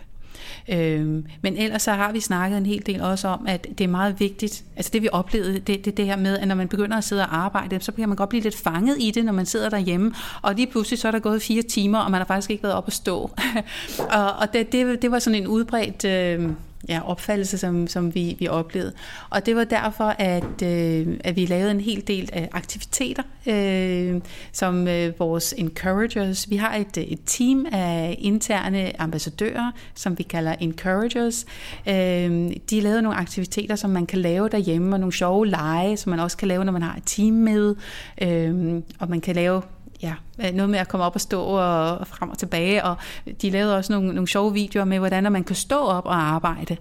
Øhm, 0.69 1.27
men 1.43 1.57
ellers 1.57 1.83
så 1.83 1.93
har 1.93 2.13
vi 2.13 2.21
snakket 2.21 2.59
en 2.59 2.67
hel 2.67 2.87
del 2.87 3.01
også 3.01 3.29
om, 3.29 3.47
at 3.49 3.67
det 3.79 3.85
er 3.85 3.89
meget 3.89 4.21
vigtigt, 4.21 4.65
altså 4.77 4.91
det 4.93 5.03
vi 5.03 5.09
oplevede, 5.13 5.59
det, 5.59 5.85
det, 5.85 5.97
det 5.97 6.07
her 6.07 6.17
med, 6.17 6.39
at 6.39 6.49
når 6.49 6.55
man 6.55 6.69
begynder 6.69 6.97
at 6.97 7.05
sidde 7.05 7.23
og 7.23 7.37
arbejde, 7.37 7.81
så 7.81 7.93
kan 7.93 8.09
man 8.09 8.17
godt 8.17 8.29
blive 8.29 8.43
lidt 8.43 8.57
fanget 8.57 8.97
i 9.01 9.11
det, 9.11 9.25
når 9.25 9.33
man 9.33 9.47
sidder 9.47 9.69
derhjemme, 9.69 10.15
og 10.43 10.55
lige 10.55 10.67
pludselig 10.67 10.99
så 10.99 11.09
er 11.09 11.13
der 11.13 11.19
gået 11.19 11.43
fire 11.43 11.63
timer, 11.63 11.99
og 11.99 12.11
man 12.11 12.21
har 12.21 12.27
faktisk 12.27 12.51
ikke 12.51 12.63
været 12.63 12.75
op 12.75 12.87
at 12.87 12.93
stå. 12.93 13.31
og 14.19 14.33
og 14.33 14.53
det, 14.53 14.73
det, 14.73 15.03
det 15.03 15.11
var 15.11 15.19
sådan 15.19 15.43
en 15.43 15.47
udbredt... 15.47 16.05
Øh, 16.05 16.51
ja, 16.89 17.01
opfattelse, 17.09 17.59
som, 17.59 17.87
som 17.87 18.15
vi, 18.15 18.37
vi 18.39 18.49
oplevede. 18.49 18.93
Og 19.31 19.47
det 19.47 19.57
var 19.57 19.65
derfor, 19.65 20.15
at, 20.19 20.63
øh, 20.63 21.07
at 21.25 21.37
vi 21.37 21.47
lavede 21.47 21.71
en 21.71 21.81
hel 21.81 22.07
del 22.07 22.31
af 22.33 22.49
aktiviteter, 22.53 23.23
øh, 23.47 24.21
som 24.53 24.89
øh, 24.89 25.13
vores 25.19 25.55
encouragers. 25.59 26.51
Vi 26.51 26.57
har 26.57 26.75
et, 26.75 26.97
øh, 26.99 27.05
et 27.05 27.21
team 27.27 27.67
af 27.73 28.17
interne 28.19 29.01
ambassadører, 29.01 29.73
som 29.95 30.19
vi 30.19 30.23
kalder 30.23 30.55
encouragers. 30.61 31.47
Øh, 31.89 32.51
de 32.71 32.81
lavede 32.81 33.03
nogle 33.03 33.19
aktiviteter, 33.19 33.77
som 33.77 33.91
man 33.91 34.07
kan 34.07 34.19
lave 34.19 34.49
derhjemme, 34.49 34.97
og 34.97 35.01
nogle 35.01 35.13
sjove 35.13 35.47
lege, 35.47 35.97
som 35.97 36.11
man 36.11 36.21
også 36.21 36.37
kan 36.37 36.49
lave, 36.49 36.65
når 36.65 36.73
man 36.73 36.83
har 36.83 36.97
et 36.97 37.03
team 37.07 37.35
med. 37.35 37.75
Øh, 38.23 38.83
og 38.99 39.11
man 39.11 39.21
kan 39.21 39.35
lave 39.35 39.63
ja, 40.03 40.13
øh, 40.45 40.55
noget 40.55 40.71
med 40.71 40.79
at 40.79 40.89
komme 40.89 41.07
op 41.07 41.15
og 41.15 41.21
stå 41.21 41.43
og, 41.43 41.99
og 41.99 42.07
frem 42.07 42.31
og 42.31 42.39
tilbage, 42.39 42.85
og 42.85 42.97
de 43.43 43.51
lavede 43.51 43.77
også 43.77 43.93
nogle, 43.93 44.09
nogle 44.09 44.29
sjove 44.29 44.53
videoer 44.53 44.85
med, 44.85 44.99
hvordan 44.99 45.33
man 45.33 45.45
kan 45.45 45.57
stå 45.57 45.79
op 45.79 46.07
og 46.07 46.17
arbejde. 46.17 46.77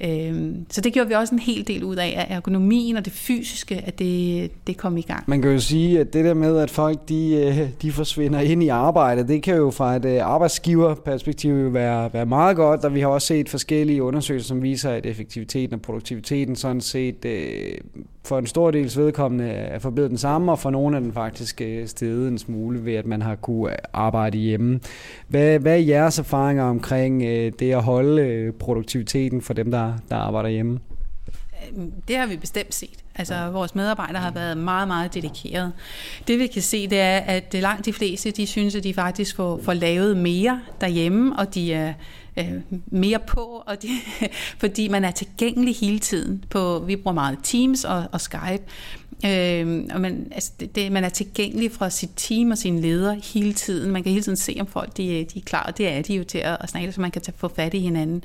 Øhm, 0.00 0.66
så 0.70 0.80
det 0.80 0.92
gjorde 0.92 1.08
vi 1.08 1.14
også 1.14 1.34
en 1.34 1.38
hel 1.38 1.66
del 1.66 1.84
ud 1.84 1.96
af, 1.96 2.14
at 2.16 2.36
ergonomien 2.36 2.96
og 2.96 3.04
det 3.04 3.12
fysiske, 3.12 3.82
at 3.86 3.98
det, 3.98 4.50
det 4.66 4.76
kom 4.76 4.96
i 4.96 5.00
gang. 5.00 5.24
Man 5.26 5.42
kan 5.42 5.50
jo 5.50 5.60
sige, 5.60 6.00
at 6.00 6.12
det 6.12 6.24
der 6.24 6.34
med, 6.34 6.58
at 6.58 6.70
folk 6.70 7.08
de, 7.08 7.34
øh, 7.34 7.68
de 7.82 7.92
forsvinder 7.92 8.40
ind 8.40 8.62
i 8.62 8.68
arbejdet, 8.68 9.28
det 9.28 9.42
kan 9.42 9.56
jo 9.56 9.70
fra 9.70 9.96
et 9.96 10.04
øh, 10.04 10.20
arbejdsgiverperspektiv 10.22 11.74
være, 11.74 12.12
være 12.12 12.26
meget 12.26 12.56
godt, 12.56 12.84
og 12.84 12.94
vi 12.94 13.00
har 13.00 13.08
også 13.08 13.26
set 13.26 13.48
forskellige 13.48 14.02
undersøgelser, 14.02 14.48
som 14.48 14.62
viser, 14.62 14.90
at 14.90 15.06
effektiviteten 15.06 15.74
og 15.74 15.82
produktiviteten 15.82 16.56
sådan 16.56 16.80
set 16.80 17.24
øh, 17.24 17.72
for 18.28 18.38
en 18.38 18.46
stor 18.46 18.70
dels 18.70 18.98
vedkommende 18.98 19.44
er 19.48 19.78
forbedret 19.78 20.10
den 20.10 20.18
samme, 20.18 20.52
og 20.52 20.58
for 20.58 20.70
nogle 20.70 20.96
af 20.96 21.02
den 21.02 21.12
faktisk 21.12 21.62
steget 21.86 22.28
en 22.28 22.38
smule 22.38 22.84
ved, 22.84 22.94
at 22.94 23.06
man 23.06 23.22
har 23.22 23.34
kunne 23.34 23.96
arbejde 23.96 24.38
hjemme. 24.38 24.80
Hvad, 25.28 25.58
hvad 25.58 25.72
er 25.72 25.76
jeres 25.76 26.18
erfaringer 26.18 26.64
omkring 26.64 27.20
det 27.58 27.72
at 27.72 27.82
holde 27.82 28.52
produktiviteten 28.58 29.42
for 29.42 29.52
dem, 29.54 29.70
der, 29.70 29.94
der 30.08 30.16
arbejder 30.16 30.48
hjemme? 30.48 30.78
Det 32.08 32.16
har 32.16 32.26
vi 32.26 32.36
bestemt 32.36 32.74
set. 32.74 33.04
Altså, 33.14 33.50
vores 33.50 33.74
medarbejdere 33.74 34.22
har 34.22 34.30
været 34.30 34.56
meget, 34.56 34.88
meget 34.88 35.14
dedikerede. 35.14 35.72
Det 36.28 36.38
vi 36.38 36.46
kan 36.46 36.62
se, 36.62 36.88
det 36.88 37.00
er, 37.00 37.18
at 37.18 37.54
langt 37.54 37.86
de 37.86 37.92
fleste, 37.92 38.30
de 38.30 38.46
synes, 38.46 38.76
at 38.76 38.84
de 38.84 38.94
faktisk 38.94 39.36
får, 39.36 39.60
får 39.62 39.72
lavet 39.72 40.16
mere 40.16 40.60
derhjemme, 40.80 41.38
og 41.38 41.54
de 41.54 41.72
er 41.72 41.92
øh, 42.38 42.78
mere 42.86 43.18
på, 43.18 43.62
og 43.66 43.82
de, 43.82 43.88
fordi 44.60 44.88
man 44.88 45.04
er 45.04 45.10
tilgængelig 45.10 45.76
hele 45.76 45.98
tiden. 45.98 46.44
På, 46.50 46.78
vi 46.78 46.96
bruger 46.96 47.14
meget 47.14 47.38
Teams 47.42 47.84
og, 47.84 48.04
og 48.12 48.20
Skype, 48.20 48.62
Øh, 49.26 49.84
og 49.94 50.00
man, 50.00 50.28
altså 50.32 50.52
det, 50.60 50.74
det, 50.74 50.92
man 50.92 51.04
er 51.04 51.08
tilgængelig 51.08 51.72
fra 51.72 51.90
sit 51.90 52.10
team 52.16 52.50
og 52.50 52.58
sine 52.58 52.80
ledere 52.80 53.20
hele 53.24 53.52
tiden. 53.52 53.92
Man 53.92 54.02
kan 54.02 54.12
hele 54.12 54.24
tiden 54.24 54.36
se, 54.36 54.56
om 54.60 54.66
folk 54.66 54.96
de, 54.96 55.06
øh, 55.06 55.26
de 55.34 55.38
er 55.38 55.42
klar, 55.44 55.62
og 55.62 55.78
det 55.78 55.88
er 55.88 56.02
de 56.02 56.14
jo 56.14 56.24
til 56.24 56.38
at, 56.38 56.56
at 56.60 56.68
snakke, 56.68 56.92
så 56.92 57.00
man 57.00 57.10
kan 57.10 57.22
tage, 57.22 57.34
få 57.38 57.48
fat 57.48 57.74
i 57.74 57.78
hinanden. 57.78 58.22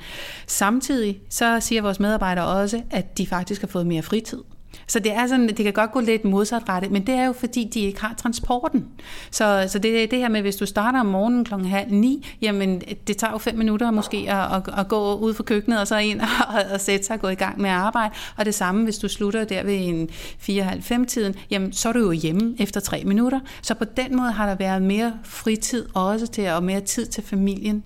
Samtidig 0.48 1.20
så 1.30 1.60
siger 1.60 1.82
vores 1.82 2.00
medarbejdere 2.00 2.46
også, 2.46 2.82
at 2.92 3.18
de 3.18 3.28
faktisk 3.28 3.62
har 3.62 3.68
fået 3.68 3.88
mere 3.88 4.02
fritid. 4.02 4.40
Så 4.88 5.00
det 5.00 5.12
er 5.12 5.28
sådan, 5.28 5.48
det 5.48 5.64
kan 5.64 5.74
godt 5.74 5.92
gå 5.92 6.00
lidt 6.00 6.26
modsatrettet, 6.26 6.92
men 6.92 7.08
det 7.08 7.16
er 7.16 7.26
jo 7.26 7.34
fordi, 7.34 7.70
de 7.74 7.80
ikke 7.80 8.02
har 8.02 8.14
transporten. 8.14 8.86
Så, 9.32 9.66
så 9.68 9.80
det 9.80 10.04
er 10.04 10.08
det 10.08 10.20
her 10.20 10.30
med, 10.30 10.42
hvis 10.42 10.56
du 10.56 10.66
starter 10.66 11.00
om 11.00 11.06
morgenen 11.06 11.46
klokken 11.46 11.70
halv 11.70 11.92
ni, 11.92 12.28
jamen 12.42 12.82
det 13.08 13.18
tager 13.18 13.32
jo 13.32 13.38
fem 13.38 13.56
minutter 13.56 13.92
måske 13.92 14.26
at, 14.30 14.56
at, 14.56 14.80
at 14.80 14.88
gå 14.88 15.16
ud 15.16 15.34
for 15.34 15.44
køkkenet 15.44 15.80
og 15.80 15.88
så 15.88 15.98
ind 15.98 16.22
og, 16.22 16.28
og 16.74 16.82
sætte 16.82 17.06
sig 17.06 17.14
og 17.14 17.20
gå 17.20 17.28
i 17.28 17.36
gang 17.36 17.62
med 17.62 17.70
at 17.70 17.76
arbejde. 17.76 18.14
Og 18.38 18.46
det 18.46 18.56
samme, 18.56 18.84
hvis 18.84 18.98
du 18.98 19.08
slutter 19.08 19.44
der 19.44 19.64
ved 19.64 19.78
en 19.80 20.10
4.30 20.50 21.06
tiden, 21.06 21.36
jamen 21.50 21.74
så 21.74 21.90
er 21.90 21.94
du 21.94 22.00
jo 22.00 22.12
hjemme 22.12 22.56
efter 22.60 22.80
tre 22.80 23.04
minutter. 23.06 23.40
Så 23.62 23.74
på 23.74 23.86
den 23.98 24.16
måde 24.16 24.32
har 24.32 24.48
der 24.48 24.56
været 24.56 24.82
mere 24.82 25.14
fritid 25.24 25.86
også 25.94 26.28
til, 26.28 26.50
og 26.50 26.64
mere 26.64 26.82
tid 26.82 27.06
til 27.06 27.24
familien. 27.24 27.84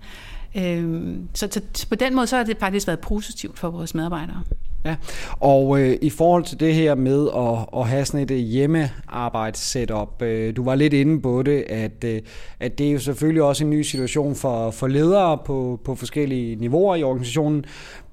Øhm, 0.58 1.28
så, 1.34 1.62
så 1.74 1.88
på 1.88 1.96
den 1.96 2.16
måde 2.16 2.28
så 2.28 2.38
har 2.38 2.44
det 2.44 2.58
faktisk 2.60 2.88
været 2.88 3.00
positivt 3.00 3.60
for 3.60 3.70
vores 3.70 3.96
medarbejdere. 3.96 4.44
Ja, 4.86 4.96
og 5.40 5.82
øh, 5.82 5.98
i 6.02 6.10
forhold 6.10 6.44
til 6.44 6.60
det 6.60 6.74
her 6.74 6.96
med 6.96 7.28
at, 7.36 7.80
at 7.80 7.88
have 7.88 8.06
sådan 8.06 8.20
et 8.20 8.32
øh, 8.32 8.38
hjemmearbejdssetup, 8.38 10.22
øh, 10.22 10.56
du 10.56 10.64
var 10.64 10.76
lidt 10.76 10.94
inde 10.94 11.22
på 11.22 11.44
det, 11.44 11.64
at, 11.70 12.04
øh, 12.06 12.22
at 12.60 12.78
det 12.78 12.88
er 12.88 12.92
jo 12.92 13.00
selvfølgelig 13.00 13.44
også 13.44 13.64
en 13.64 13.70
ny 13.70 13.82
situation 13.82 14.36
for, 14.36 14.72
for 14.72 14.88
ledere 14.88 15.38
på, 15.46 15.80
på 15.86 15.96
forskellige 15.96 16.56
niveauer 16.56 16.96
i 16.96 17.04
organisationen. 17.04 17.66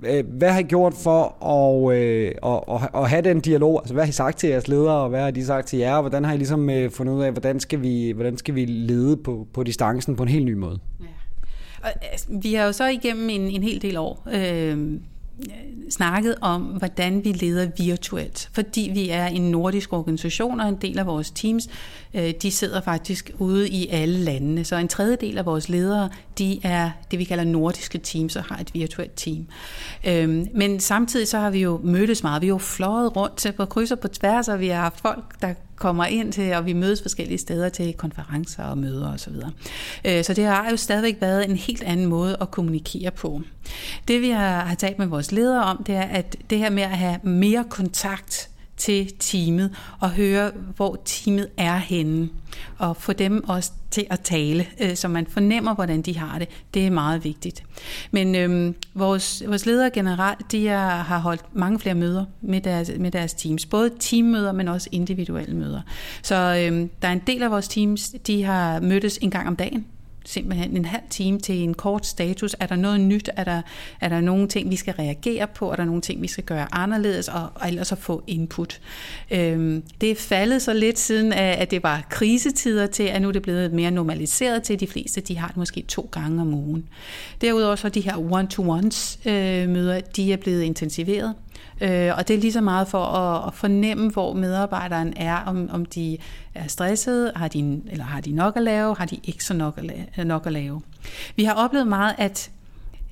Øh, 0.06 0.25
hvad 0.28 0.50
har 0.50 0.61
I 0.61 0.62
gjort 0.62 0.94
for 0.94 1.44
at, 1.44 1.97
øh, 1.97 2.33
at, 2.47 2.61
at, 2.75 3.02
at 3.02 3.11
have 3.11 3.23
den 3.23 3.40
dialog? 3.40 3.80
Altså, 3.80 3.94
hvad 3.94 4.04
har 4.04 4.09
I 4.09 4.12
sagt 4.12 4.38
til 4.38 4.49
jeres 4.49 4.68
ledere, 4.68 5.02
og 5.02 5.09
hvad 5.09 5.21
har 5.21 5.30
de 5.30 5.47
sagt 5.47 5.66
til 5.66 5.78
jer? 5.78 6.00
Hvordan 6.00 6.25
har 6.25 6.33
I 6.33 6.37
ligesom 6.37 6.71
øh, 6.71 6.90
fundet 6.90 7.12
ud 7.14 7.23
af, 7.23 7.33
hvordan 7.33 7.61
skal 7.61 7.83
vi, 7.83 8.11
hvordan 8.11 8.38
skal 8.38 8.54
vi 8.54 8.64
lede 8.64 9.16
på, 9.16 9.47
på 9.54 9.62
distancen 9.62 10.16
på 10.16 10.23
en 10.23 10.28
helt 10.28 10.44
ny 10.44 10.54
måde? 10.54 10.78
Ja. 11.00 11.06
Og, 11.83 11.90
altså, 12.12 12.26
vi 12.42 12.54
har 12.54 12.64
jo 12.64 12.73
så 12.73 12.87
igennem 12.87 13.30
en, 13.30 13.40
en 13.40 13.62
hel 13.62 13.83
del 13.83 13.97
år 13.97 14.28
øh, 14.35 15.00
snakket 15.91 16.35
om, 16.41 16.62
hvordan 16.62 17.25
vi 17.25 17.33
leder 17.33 17.71
virtuelt. 17.79 18.50
Fordi 18.53 18.91
vi 18.95 19.09
er 19.09 19.26
en 19.26 19.50
nordisk 19.50 19.93
organisation, 19.93 20.61
og 20.61 20.69
en 20.69 20.76
del 20.76 20.99
af 20.99 21.07
vores 21.07 21.31
teams, 21.31 21.69
øh, 22.14 22.33
de 22.43 22.50
sidder 22.50 22.81
faktisk 22.81 23.31
ude 23.38 23.69
i 23.69 23.88
alle 23.88 24.19
landene. 24.19 24.64
Så 24.64 24.76
en 24.76 24.88
tredjedel 24.88 25.38
af 25.38 25.47
vores 25.47 25.69
ledere, 25.69 26.09
de 26.38 26.61
er 26.62 26.91
det, 27.11 27.19
vi 27.19 27.25
kalder 27.25 27.45
nordiske 27.45 27.99
teams, 27.99 28.37
og 28.37 28.45
har 28.45 28.57
et 28.57 28.75
virtuelt 28.75 29.12
team. 29.17 29.47
Øhm, 30.07 30.49
men 30.55 30.81
samtidig 30.81 31.29
så 31.29 31.38
har 31.38 31.50
vi 31.50 31.61
jo 31.61 31.81
mødtes 31.85 32.23
meget. 32.23 32.43
Vi 32.43 32.47
har 32.47 32.55
jo 32.55 32.59
fløjet 32.59 33.17
rundt 33.17 33.37
til 33.37 33.53
på 33.53 33.64
kryds 33.64 33.91
og 33.91 33.99
på 33.99 34.09
tværs, 34.09 34.49
og 34.49 34.61
vi 34.61 34.69
har 34.69 34.81
haft 34.81 35.00
folk, 35.00 35.41
der 35.41 35.55
kommer 35.76 36.07
ind 36.07 36.33
til, 36.33 36.52
og 36.52 36.66
vi 36.66 36.73
mødes 36.73 37.02
forskellige 37.02 37.38
steder 37.38 37.69
til 37.69 37.93
konferencer 37.93 38.64
og 38.64 38.78
møder 38.78 39.12
osv. 39.12 39.35
Så, 39.35 39.50
øh, 40.04 40.25
så 40.25 40.35
det 40.35 40.45
har 40.45 40.71
jo 40.71 40.76
stadigvæk 40.76 41.16
været 41.21 41.50
en 41.50 41.57
helt 41.57 41.83
anden 41.83 42.07
måde 42.07 42.37
at 42.40 42.50
kommunikere 42.50 43.11
på. 43.11 43.43
Det 44.09 44.21
vi 44.21 44.31
har 44.31 44.75
talt 44.75 44.99
med 44.99 45.07
vores 45.07 45.33
ledere 45.33 45.64
om, 45.64 45.85
det 45.85 45.95
er, 45.95 46.02
at 46.02 46.37
det 46.50 46.59
her 46.59 46.71
med 46.71 46.83
at 46.83 46.99
have 46.99 47.19
mere 47.23 47.64
kontakt 47.71 48.50
til 48.76 49.12
teamet 49.19 49.71
og 50.00 50.11
høre, 50.11 50.52
hvor 50.76 50.99
teamet 51.04 51.49
er 51.57 51.76
henne. 51.76 52.28
Og 52.78 52.97
få 52.97 53.12
dem 53.12 53.49
også 53.49 53.71
til 53.95 54.07
at 54.11 54.21
tale, 54.21 54.67
øh, 54.81 54.97
så 54.97 55.09
man 55.09 55.27
fornemmer, 55.27 55.75
hvordan 55.75 56.03
de 56.03 56.19
har 56.19 56.39
det. 56.39 56.49
Det 56.75 56.87
er 56.87 56.91
meget 56.91 57.25
vigtigt. 57.25 57.63
Men 58.11 58.35
øhm, 58.35 58.75
vores, 58.95 59.43
vores 59.47 59.67
ledere 59.67 59.91
generelt, 59.91 60.53
de 60.53 60.69
er, 60.69 60.89
har 60.89 61.19
holdt 61.19 61.45
mange 61.53 61.79
flere 61.79 61.95
møder 61.95 62.25
med 62.41 62.61
deres, 62.61 62.91
med 62.99 63.11
deres 63.11 63.35
teams. 63.35 63.67
Både 63.67 63.91
teammøder, 64.01 64.53
men 64.53 64.69
også 64.69 64.89
individuelle 64.93 65.57
møder. 65.57 65.81
Så 66.23 66.35
øhm, 66.35 66.91
der 67.03 67.09
er 67.09 67.13
en 67.13 67.23
del 67.27 67.43
af 67.43 67.51
vores 67.51 67.69
teams, 67.69 68.15
de 68.27 68.43
har 68.43 68.81
mødtes 68.81 69.19
en 69.23 69.31
gang 69.31 69.49
om 69.49 69.57
dagen 69.57 69.87
simpelthen 70.25 70.76
en 70.76 70.85
halv 70.85 71.02
time 71.11 71.38
til 71.38 71.62
en 71.62 71.75
kort 71.75 72.07
status. 72.07 72.57
Er 72.61 72.66
der 72.66 72.76
noget 72.76 73.00
nyt? 73.00 73.31
Er 73.37 73.45
der, 73.45 73.62
er 74.00 74.09
der 74.09 74.21
nogle 74.21 74.49
ting, 74.49 74.71
vi 74.71 74.76
skal 74.76 74.95
reagere 74.95 75.47
på? 75.47 75.71
Er 75.71 75.76
der 75.76 75.85
nogle 75.85 76.00
ting, 76.00 76.23
vi 76.23 76.26
skal 76.26 76.45
gøre 76.45 76.66
anderledes? 76.73 77.28
Og, 77.28 77.49
og 77.54 77.69
ellers 77.69 77.93
at 77.93 77.99
få 77.99 78.23
input. 78.26 78.81
Øhm, 79.31 79.83
det 80.00 80.11
er 80.11 80.14
faldet 80.14 80.62
så 80.62 80.73
lidt 80.73 80.99
siden, 80.99 81.33
at 81.33 81.71
det 81.71 81.83
var 81.83 82.07
krisetider 82.11 82.87
til, 82.87 83.02
at 83.02 83.23
nu 83.23 83.28
er 83.28 83.33
det 83.33 83.43
blevet 83.43 83.73
mere 83.73 83.90
normaliseret 83.90 84.62
til 84.62 84.81
de 84.81 84.87
fleste. 84.87 85.21
De 85.21 85.37
har 85.38 85.49
det 85.49 85.57
måske 85.57 85.83
to 85.88 86.09
gange 86.12 86.40
om 86.40 86.54
ugen. 86.54 86.88
Derudover 87.40 87.76
så 87.76 87.88
de 87.88 88.00
her 88.00 88.33
one-to-ones 88.33 89.19
øh, 89.26 89.69
møder, 89.69 90.00
de 90.00 90.33
er 90.33 90.37
blevet 90.37 90.62
intensiveret. 90.62 91.35
Øh, 91.81 92.11
og 92.19 92.29
det 92.29 92.37
er 92.37 92.41
lige 92.41 92.53
så 92.53 92.61
meget 92.61 92.89
for 92.89 93.05
at, 93.05 93.47
at 93.47 93.55
fornemme, 93.55 94.11
hvor 94.11 94.35
medarbejderen 94.35 95.15
er, 95.17 95.37
om, 95.37 95.69
om 95.73 95.85
de 95.85 96.19
er 96.55 96.67
stressede, 96.67 97.33
har 97.37 97.49
de, 97.49 97.81
eller 97.91 98.05
har 98.05 98.21
de 98.21 98.33
nok 98.33 98.57
at 98.57 98.63
lave, 98.63 98.97
har 98.99 99.07
de 99.07 99.21
ikke 99.25 99.45
så 99.45 99.55
nok 99.55 99.79
at, 99.79 99.85
lave, 99.85 100.25
nok 100.25 100.47
at 100.47 100.53
lave. 100.53 100.83
Vi 101.37 101.45
har 101.45 101.55
oplevet 101.55 101.87
meget, 101.87 102.15
at 102.19 102.51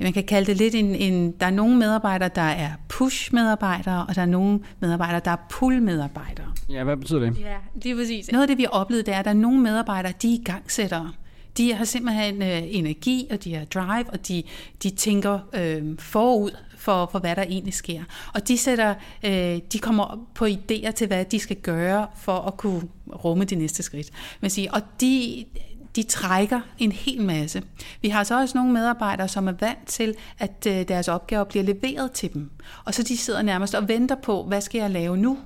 man 0.01 0.13
kan 0.13 0.25
kalde 0.25 0.47
det 0.47 0.57
lidt 0.57 0.75
en, 0.75 0.95
en 0.95 1.33
der 1.41 1.47
er 1.47 1.51
nogle 1.51 1.77
medarbejdere, 1.77 2.31
der 2.35 2.43
er 2.43 2.71
push-medarbejdere, 2.89 4.07
og 4.09 4.15
der 4.15 4.23
er 4.23 4.27
nogle 4.27 4.61
medarbejdere, 4.81 5.21
der 5.25 5.31
er 5.31 5.37
pull-medarbejdere. 5.51 6.47
Ja, 6.71 6.85
hvad 6.85 6.97
betyder 6.97 7.21
det? 7.21 7.39
Ja, 7.41 7.57
det 7.83 7.91
er 7.91 7.97
præcis. 7.97 8.33
Noget 8.33 8.43
af 8.43 8.49
det, 8.49 8.59
vi 8.59 8.63
har 8.63 8.71
oplevet, 8.71 9.07
det 9.07 9.15
er, 9.15 9.19
at 9.19 9.25
der 9.25 9.31
er 9.31 9.35
nogle 9.35 9.61
medarbejdere, 9.61 10.13
de 10.23 10.35
er 10.35 10.39
igangsættere. 10.39 11.13
De 11.57 11.75
har 11.75 11.85
simpelthen 11.85 12.43
øh, 12.43 12.63
energi, 12.65 13.27
og 13.31 13.45
de 13.45 13.55
har 13.55 13.65
drive, 13.65 14.11
og 14.11 14.29
de, 14.29 14.43
de 14.83 14.91
tænker 14.91 15.39
øh, 15.53 15.99
forud 15.99 16.51
for, 16.83 17.09
for, 17.13 17.19
hvad 17.19 17.37
der 17.37 17.43
egentlig 17.43 17.75
sker. 17.75 18.03
Og 18.35 18.49
de, 18.49 18.59
sætter, 18.59 18.95
øh, 19.23 19.59
de 19.73 19.79
kommer 19.79 20.29
på 20.35 20.47
idéer 20.47 20.91
til, 20.91 21.07
hvad 21.07 21.25
de 21.25 21.39
skal 21.39 21.57
gøre 21.57 22.07
for 22.17 22.39
at 22.39 22.57
kunne 22.57 22.83
rumme 23.25 23.45
de 23.45 23.55
næste 23.55 23.83
skridt. 23.83 24.11
Man 24.41 24.51
siger. 24.51 24.73
Og 24.73 24.81
de, 25.01 25.45
de 25.97 26.03
trækker 26.03 26.61
en 26.79 26.93
hel 26.93 27.23
masse. 27.23 27.63
Vi 28.03 28.09
har 28.09 28.25
så 28.25 28.41
også 28.41 28.59
nogle 28.59 28.73
medarbejdere, 28.73 29.29
som 29.29 29.49
er 29.49 29.53
vant 29.53 29.87
til, 29.87 30.15
at 30.39 30.67
øh, 30.69 30.89
deres 30.89 31.09
opgaver 31.09 31.45
bliver 31.45 31.65
leveret 31.65 32.13
til 32.13 32.33
dem. 32.33 32.51
Og 32.85 32.95
så 32.95 33.03
de 33.03 33.17
sidder 33.17 33.43
nærmest 33.43 33.75
og 33.75 33.89
venter 33.89 34.17
på, 34.23 34.45
hvad 34.45 34.61
skal 34.61 34.79
jeg 34.79 34.91
lave 34.91 35.17
nu? 35.17 35.39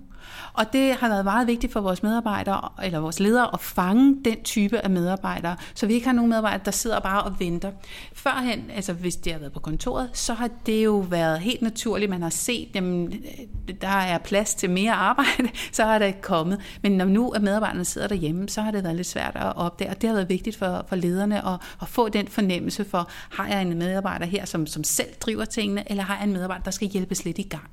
Og 0.53 0.73
det 0.73 0.95
har 0.95 1.09
været 1.09 1.25
meget 1.25 1.47
vigtigt 1.47 1.73
for 1.73 1.81
vores 1.81 2.03
medarbejdere, 2.03 2.69
eller 2.83 2.99
vores 2.99 3.21
ledere, 3.21 3.51
at 3.53 3.61
fange 3.61 4.17
den 4.25 4.43
type 4.43 4.79
af 4.79 4.91
medarbejdere, 4.91 5.57
så 5.75 5.87
vi 5.87 5.95
ikke 5.95 6.07
har 6.07 6.13
nogen 6.13 6.29
medarbejdere, 6.29 6.65
der 6.65 6.71
sidder 6.71 7.01
bare 7.01 7.23
og 7.23 7.41
venter. 7.41 7.71
Førhen, 8.13 8.71
altså 8.75 8.93
hvis 8.93 9.17
de 9.17 9.33
har 9.33 9.39
været 9.39 9.53
på 9.53 9.61
kontoret, 9.61 10.11
så 10.13 10.35
har 10.35 10.51
det 10.67 10.85
jo 10.85 10.97
været 10.97 11.41
helt 11.41 11.63
naturligt, 11.63 12.11
man 12.11 12.23
har 12.23 12.31
set, 12.31 12.69
jamen, 12.75 13.13
øh, 13.13 13.75
der 13.81 13.89
er 13.89 14.19
plads 14.19 14.55
til 14.55 14.71
mere 14.71 14.93
arbejde, 14.93 15.49
så 15.73 15.85
har 15.85 15.99
det 15.99 16.23
kommet. 16.23 16.61
Men 16.83 16.93
når 16.93 17.05
nu 17.05 17.33
er 17.33 17.39
medarbejderne 17.39 17.85
sidder 17.85 18.09
derhjemme, 18.09 18.49
så 18.49 18.63
har 18.63 18.71
det 18.71 18.85
været 18.85 18.97
lidt 18.97 19.07
svært 19.07 19.37
at 19.37 19.57
opdage, 19.57 19.91
og 19.91 20.01
det 20.01 20.09
har 20.09 20.15
været 20.15 20.29
vigtigt 20.29 20.57
for, 20.57 20.85
for 20.89 20.97
lederne 20.97 21.49
at, 21.49 21.61
at 21.83 21.89
få 21.89 22.09
den 22.09 22.29
fornemmelse 22.29 22.85
for, 22.85 23.11
har 23.31 23.49
jeg 23.49 23.63
en 23.63 23.79
medarbejder 23.79 24.27
her, 24.27 24.45
som, 24.45 24.67
som 24.67 24.85
selv 24.85 25.09
driver 25.21 25.45
tingene, 25.45 25.91
eller 25.91 26.03
har 26.03 26.17
jeg 26.17 26.25
en 26.25 26.33
medarbejder, 26.33 26.63
der 26.63 26.71
skal 26.71 26.89
hjælpes 26.89 27.25
lidt 27.25 27.39
i 27.39 27.43
gang? 27.43 27.71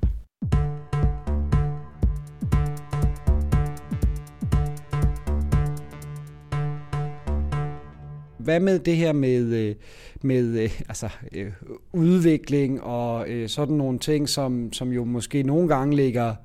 Hvad 8.43 8.59
med 8.59 8.79
det 8.79 8.95
her 8.95 9.13
med, 9.13 9.43
øh, 9.43 9.75
med 10.21 10.59
øh, 10.59 10.81
altså, 10.89 11.09
øh, 11.31 11.51
udvikling 11.93 12.83
og 12.83 13.27
sådan 13.47 13.75
nogle 13.75 13.99
ting, 13.99 14.29
som, 14.29 14.73
som 14.73 14.91
jo 14.91 15.03
måske 15.03 15.43
nogle 15.43 15.67
gange 15.67 15.95
ligger, 15.95 16.35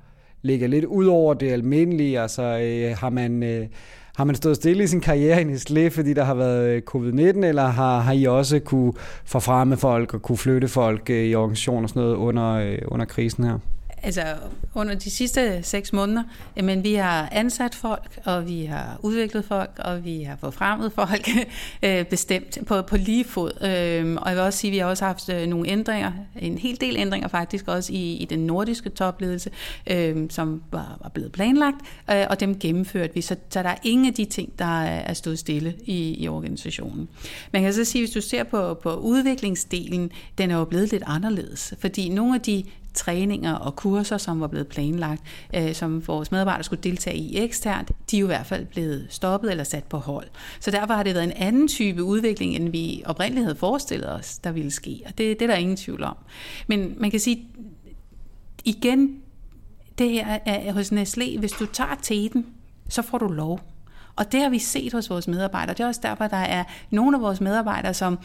ligger 0.42 0.66
lidt 0.66 0.84
ud 0.84 1.06
over 1.06 1.34
det 1.34 1.50
almindelige? 1.52 2.20
Altså 2.20 2.42
har 2.98 3.10
man 3.10 3.42
Har 4.16 4.24
man 4.24 4.34
stået 4.34 4.56
stille 4.56 4.84
i 4.84 4.86
sin 4.86 5.00
karriere 5.00 5.40
i 5.40 5.44
Nestlé, 5.44 5.88
fordi 5.88 6.14
der 6.14 6.24
har 6.24 6.34
været 6.34 6.82
covid-19, 6.94 7.46
eller 7.46 7.66
har, 7.66 8.00
har 8.00 8.12
I 8.12 8.24
også 8.24 8.58
kunne 8.58 8.92
forfremme 9.24 9.76
folk 9.76 10.14
og 10.14 10.22
kunne 10.22 10.38
flytte 10.38 10.68
folk 10.68 11.10
i 11.10 11.34
organisationer 11.34 11.82
og 11.82 11.88
sådan 11.88 12.02
noget 12.02 12.16
under, 12.16 12.76
under 12.88 13.06
krisen 13.06 13.44
her? 13.44 13.58
Altså 14.02 14.22
under 14.74 14.94
de 14.94 15.10
sidste 15.10 15.62
seks 15.62 15.92
måneder, 15.92 16.22
jamen 16.56 16.84
vi 16.84 16.94
har 16.94 17.28
ansat 17.32 17.74
folk, 17.74 18.18
og 18.24 18.48
vi 18.48 18.64
har 18.64 19.00
udviklet 19.02 19.44
folk, 19.44 19.70
og 19.78 20.04
vi 20.04 20.22
har 20.22 20.36
forfremmet 20.36 20.92
folk 20.92 21.28
øh, 21.82 22.04
bestemt 22.04 22.58
på, 22.66 22.82
på 22.82 22.96
lige 22.96 23.24
fod. 23.24 23.50
Øhm, 23.64 24.16
og 24.16 24.28
jeg 24.28 24.36
vil 24.36 24.44
også 24.44 24.58
sige, 24.58 24.70
at 24.70 24.72
vi 24.72 24.78
har 24.78 24.86
også 24.86 25.04
haft 25.04 25.28
øh, 25.28 25.46
nogle 25.46 25.68
ændringer, 25.68 26.12
en 26.38 26.58
hel 26.58 26.80
del 26.80 26.96
ændringer 26.96 27.28
faktisk 27.28 27.68
også 27.68 27.92
i, 27.92 28.16
i 28.16 28.24
den 28.24 28.38
nordiske 28.38 28.90
topledelse, 28.90 29.50
øhm, 29.86 30.30
som 30.30 30.62
var, 30.72 30.98
var 31.02 31.08
blevet 31.08 31.32
planlagt, 31.32 31.76
øh, 32.10 32.26
og 32.30 32.40
dem 32.40 32.58
gennemførte 32.58 33.14
vi. 33.14 33.20
Så, 33.20 33.36
så 33.50 33.62
der 33.62 33.68
er 33.68 33.78
ingen 33.82 34.06
af 34.06 34.14
de 34.14 34.24
ting, 34.24 34.58
der 34.58 34.82
er 34.82 35.14
stået 35.14 35.38
stille 35.38 35.74
i, 35.84 36.14
i 36.22 36.28
organisationen. 36.28 37.08
Man 37.52 37.62
kan 37.62 37.72
så 37.72 37.84
sige, 37.84 38.02
hvis 38.02 38.14
du 38.14 38.20
ser 38.20 38.44
på, 38.44 38.74
på 38.74 38.94
udviklingsdelen, 38.94 40.10
den 40.38 40.50
er 40.50 40.56
jo 40.56 40.64
blevet 40.64 40.90
lidt 40.90 41.02
anderledes, 41.06 41.74
fordi 41.78 42.08
nogle 42.08 42.34
af 42.34 42.40
de 42.40 42.64
træninger 42.98 43.54
og 43.54 43.76
kurser, 43.76 44.18
som 44.18 44.40
var 44.40 44.46
blevet 44.46 44.66
planlagt, 44.66 45.22
øh, 45.54 45.74
som 45.74 46.06
vores 46.06 46.32
medarbejdere 46.32 46.64
skulle 46.64 46.82
deltage 46.82 47.16
i 47.16 47.38
eksternt, 47.38 47.92
de 48.10 48.16
er 48.16 48.20
jo 48.20 48.26
i 48.26 48.34
hvert 48.34 48.46
fald 48.46 48.66
blevet 48.66 49.06
stoppet 49.10 49.50
eller 49.50 49.64
sat 49.64 49.84
på 49.84 49.98
hold. 49.98 50.26
Så 50.60 50.70
derfor 50.70 50.94
har 50.94 51.02
det 51.02 51.14
været 51.14 51.24
en 51.24 51.32
anden 51.36 51.68
type 51.68 52.02
udvikling, 52.02 52.56
end 52.56 52.68
vi 52.68 53.02
oprindeligt 53.06 53.44
havde 53.44 53.56
forestillet 53.56 54.12
os, 54.12 54.38
der 54.38 54.52
ville 54.52 54.70
ske. 54.70 55.02
Og 55.06 55.18
det, 55.18 55.40
det 55.40 55.42
er 55.42 55.46
der 55.46 55.56
ingen 55.56 55.76
tvivl 55.76 56.02
om. 56.02 56.16
Men 56.66 56.94
man 56.96 57.10
kan 57.10 57.20
sige, 57.20 57.48
igen, 58.64 59.20
det 59.98 60.10
her 60.10 60.38
er 60.46 60.72
hos 60.72 60.92
Nestlé, 60.92 61.38
hvis 61.38 61.52
du 61.52 61.66
tager 61.66 61.94
teten, 62.02 62.46
så 62.88 63.02
får 63.02 63.18
du 63.18 63.28
lov. 63.28 63.60
Og 64.16 64.32
det 64.32 64.42
har 64.42 64.48
vi 64.48 64.58
set 64.58 64.92
hos 64.92 65.10
vores 65.10 65.28
medarbejdere. 65.28 65.74
Det 65.74 65.80
er 65.80 65.86
også 65.86 66.00
derfor, 66.02 66.26
der 66.26 66.36
er 66.36 66.64
nogle 66.90 67.16
af 67.16 67.22
vores 67.22 67.40
medarbejdere, 67.40 67.94
som 67.94 68.18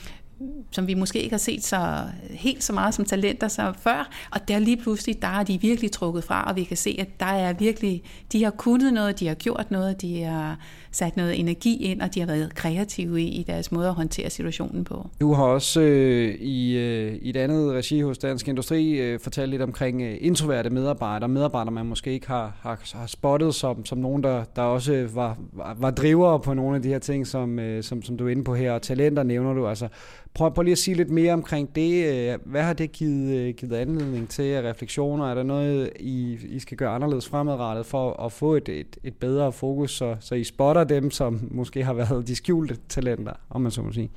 som 0.72 0.88
vi 0.88 0.94
måske 0.94 1.22
ikke 1.22 1.34
har 1.34 1.38
set 1.38 1.64
så 1.64 2.04
helt 2.30 2.64
så 2.64 2.74
meget 2.74 2.94
som 2.94 3.06
talenter 3.06 3.48
så 3.48 3.74
før, 3.80 4.10
og 4.32 4.48
der 4.48 4.60
lige 4.60 4.78
pludselig, 4.78 5.22
der 5.22 5.28
er 5.28 5.44
de 5.44 5.62
virkelig 5.62 5.92
trukket 5.92 6.24
fra, 6.24 6.44
og 6.44 6.56
vi 6.56 6.64
kan 6.64 6.78
se, 6.78 6.96
at 7.00 7.20
der 7.20 7.26
er 7.26 7.54
virkelig, 7.54 8.04
de 8.32 8.44
har 8.44 8.52
kunnet 8.52 8.94
noget, 8.94 9.20
de 9.20 9.28
har 9.28 9.36
gjort 9.36 9.72
noget, 9.72 10.02
de 10.02 10.24
har 10.24 10.58
sat 10.94 11.18
noget 11.18 11.40
energi 11.40 11.84
ind, 11.84 12.02
og 12.02 12.16
de 12.16 12.20
har 12.20 12.28
været 12.28 12.56
kreative 12.56 13.22
i, 13.22 13.28
i 13.28 13.44
deres 13.44 13.72
måde 13.72 13.88
at 13.88 13.94
håndtere 13.94 14.30
situationen 14.30 14.84
på. 14.84 15.10
Du 15.22 15.34
har 15.34 15.44
også 15.44 15.82
øh, 15.82 16.36
i, 16.36 16.78
øh, 16.78 17.16
i 17.22 17.30
et 17.30 17.38
andet 17.38 17.72
regi 17.72 18.02
hos 18.02 18.18
Dansk 18.18 18.48
Industri 18.48 18.92
øh, 18.92 19.20
fortalt 19.20 19.50
lidt 19.50 19.62
omkring 19.62 20.02
øh, 20.02 20.18
introverte 20.22 20.70
medarbejdere, 20.70 21.30
medarbejdere 21.30 21.72
man 21.72 21.86
måske 21.86 22.12
ikke 22.12 22.28
har, 22.28 22.56
har, 22.62 22.98
har 22.98 23.08
spottet 23.08 23.56
som, 23.56 23.86
som 23.86 23.98
nogen, 23.98 24.24
der, 24.24 24.44
der 24.56 24.62
også 24.62 25.08
var, 25.14 25.38
var, 25.54 25.76
var 25.80 25.92
drivere 25.92 26.40
på 26.40 26.54
nogle 26.54 26.76
af 26.76 26.82
de 26.82 26.90
her 26.90 27.00
ting, 27.00 27.28
som, 27.28 27.60
øh, 27.60 27.84
som, 27.84 28.02
som 28.02 28.18
du 28.18 28.28
er 28.28 28.30
inde 28.30 28.44
på 28.44 28.56
her, 28.56 28.72
og 28.72 28.82
talenter 28.82 29.24
nævner 29.24 29.54
du, 29.54 29.68
altså 29.68 29.88
Prøv, 30.34 30.54
prøv 30.54 30.64
lige 30.64 30.72
at 30.72 30.78
sige 30.78 30.96
lidt 30.96 31.10
mere 31.10 31.34
omkring 31.34 31.76
det. 31.76 32.14
Øh, 32.14 32.40
hvad 32.46 32.62
har 32.62 32.74
det 32.74 32.92
givet, 32.92 33.38
øh, 33.38 33.54
givet 33.54 33.74
anledning 33.74 34.30
til 34.30 34.44
af 34.44 34.70
refleksioner? 34.70 35.32
Er 35.32 35.36
der 35.36 35.44
noget, 35.44 35.90
I, 36.00 36.38
I 36.50 36.60
skal 36.60 36.78
gøre 36.78 36.90
anderledes 36.90 37.30
fremadrettet 37.30 37.86
for 37.86 38.26
at 38.26 38.32
få 38.32 38.56
et, 38.56 38.70
et, 38.70 38.98
et 39.04 39.16
bedre 39.16 39.52
fokus, 39.52 39.92
så, 39.92 40.16
så 40.20 40.36
I 40.36 40.44
spotter 40.44 40.83
dem, 40.84 41.12
som 41.12 41.48
måske 41.52 41.84
har 41.84 41.94
været 41.94 42.28
de 42.28 42.36
skjulte 42.36 42.78
talenter, 42.90 43.34
om 43.50 43.62
man 43.62 43.72
så 43.72 43.82
må 43.82 43.92
sige? 43.92 44.10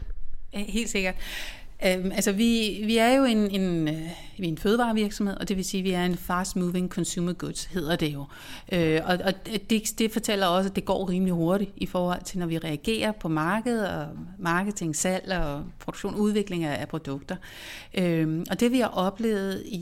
Helt 0.53 0.89
sikkert. 0.89 1.15
Øhm, 1.85 2.13
altså 2.13 2.33
vi, 2.33 2.81
vi 2.85 2.97
er 2.97 3.17
jo 3.17 3.25
en, 3.25 3.51
en, 3.51 3.89
øh, 3.89 4.03
en 4.39 4.59
fødevarevirksomhed, 4.59 5.37
og 5.37 5.49
det 5.49 5.57
vil 5.57 5.65
sige, 5.65 5.79
at 5.81 5.85
vi 5.85 5.91
er 5.91 6.05
en 6.05 6.17
fast 6.17 6.57
moving 6.57 6.91
consumer 6.91 7.33
goods, 7.33 7.65
hedder 7.65 7.97
det 7.97 8.15
jo. 8.15 8.25
Øh, 8.73 9.01
og 9.05 9.19
og 9.25 9.33
det, 9.71 9.95
det 9.99 10.13
fortæller 10.13 10.47
også, 10.47 10.71
at 10.71 10.77
det 10.77 10.85
går 10.85 11.09
rimelig 11.09 11.35
hurtigt 11.35 11.71
i 11.77 11.87
forhold 11.87 12.23
til, 12.23 12.39
når 12.39 12.47
vi 12.47 12.59
reagerer 12.59 13.13
på 13.13 13.29
markedet 13.29 13.89
og 13.89 14.07
marketing, 14.39 14.97
salg 14.97 15.33
og 15.33 15.65
produktion, 15.79 16.15
udvikling 16.15 16.65
af, 16.65 16.81
af 16.81 16.89
produkter. 16.89 17.37
Øh, 17.95 18.45
og 18.51 18.61
det 18.61 18.73
vi 18.73 18.81
har 18.81 18.89
oplevet 18.89 19.63
i, 19.67 19.79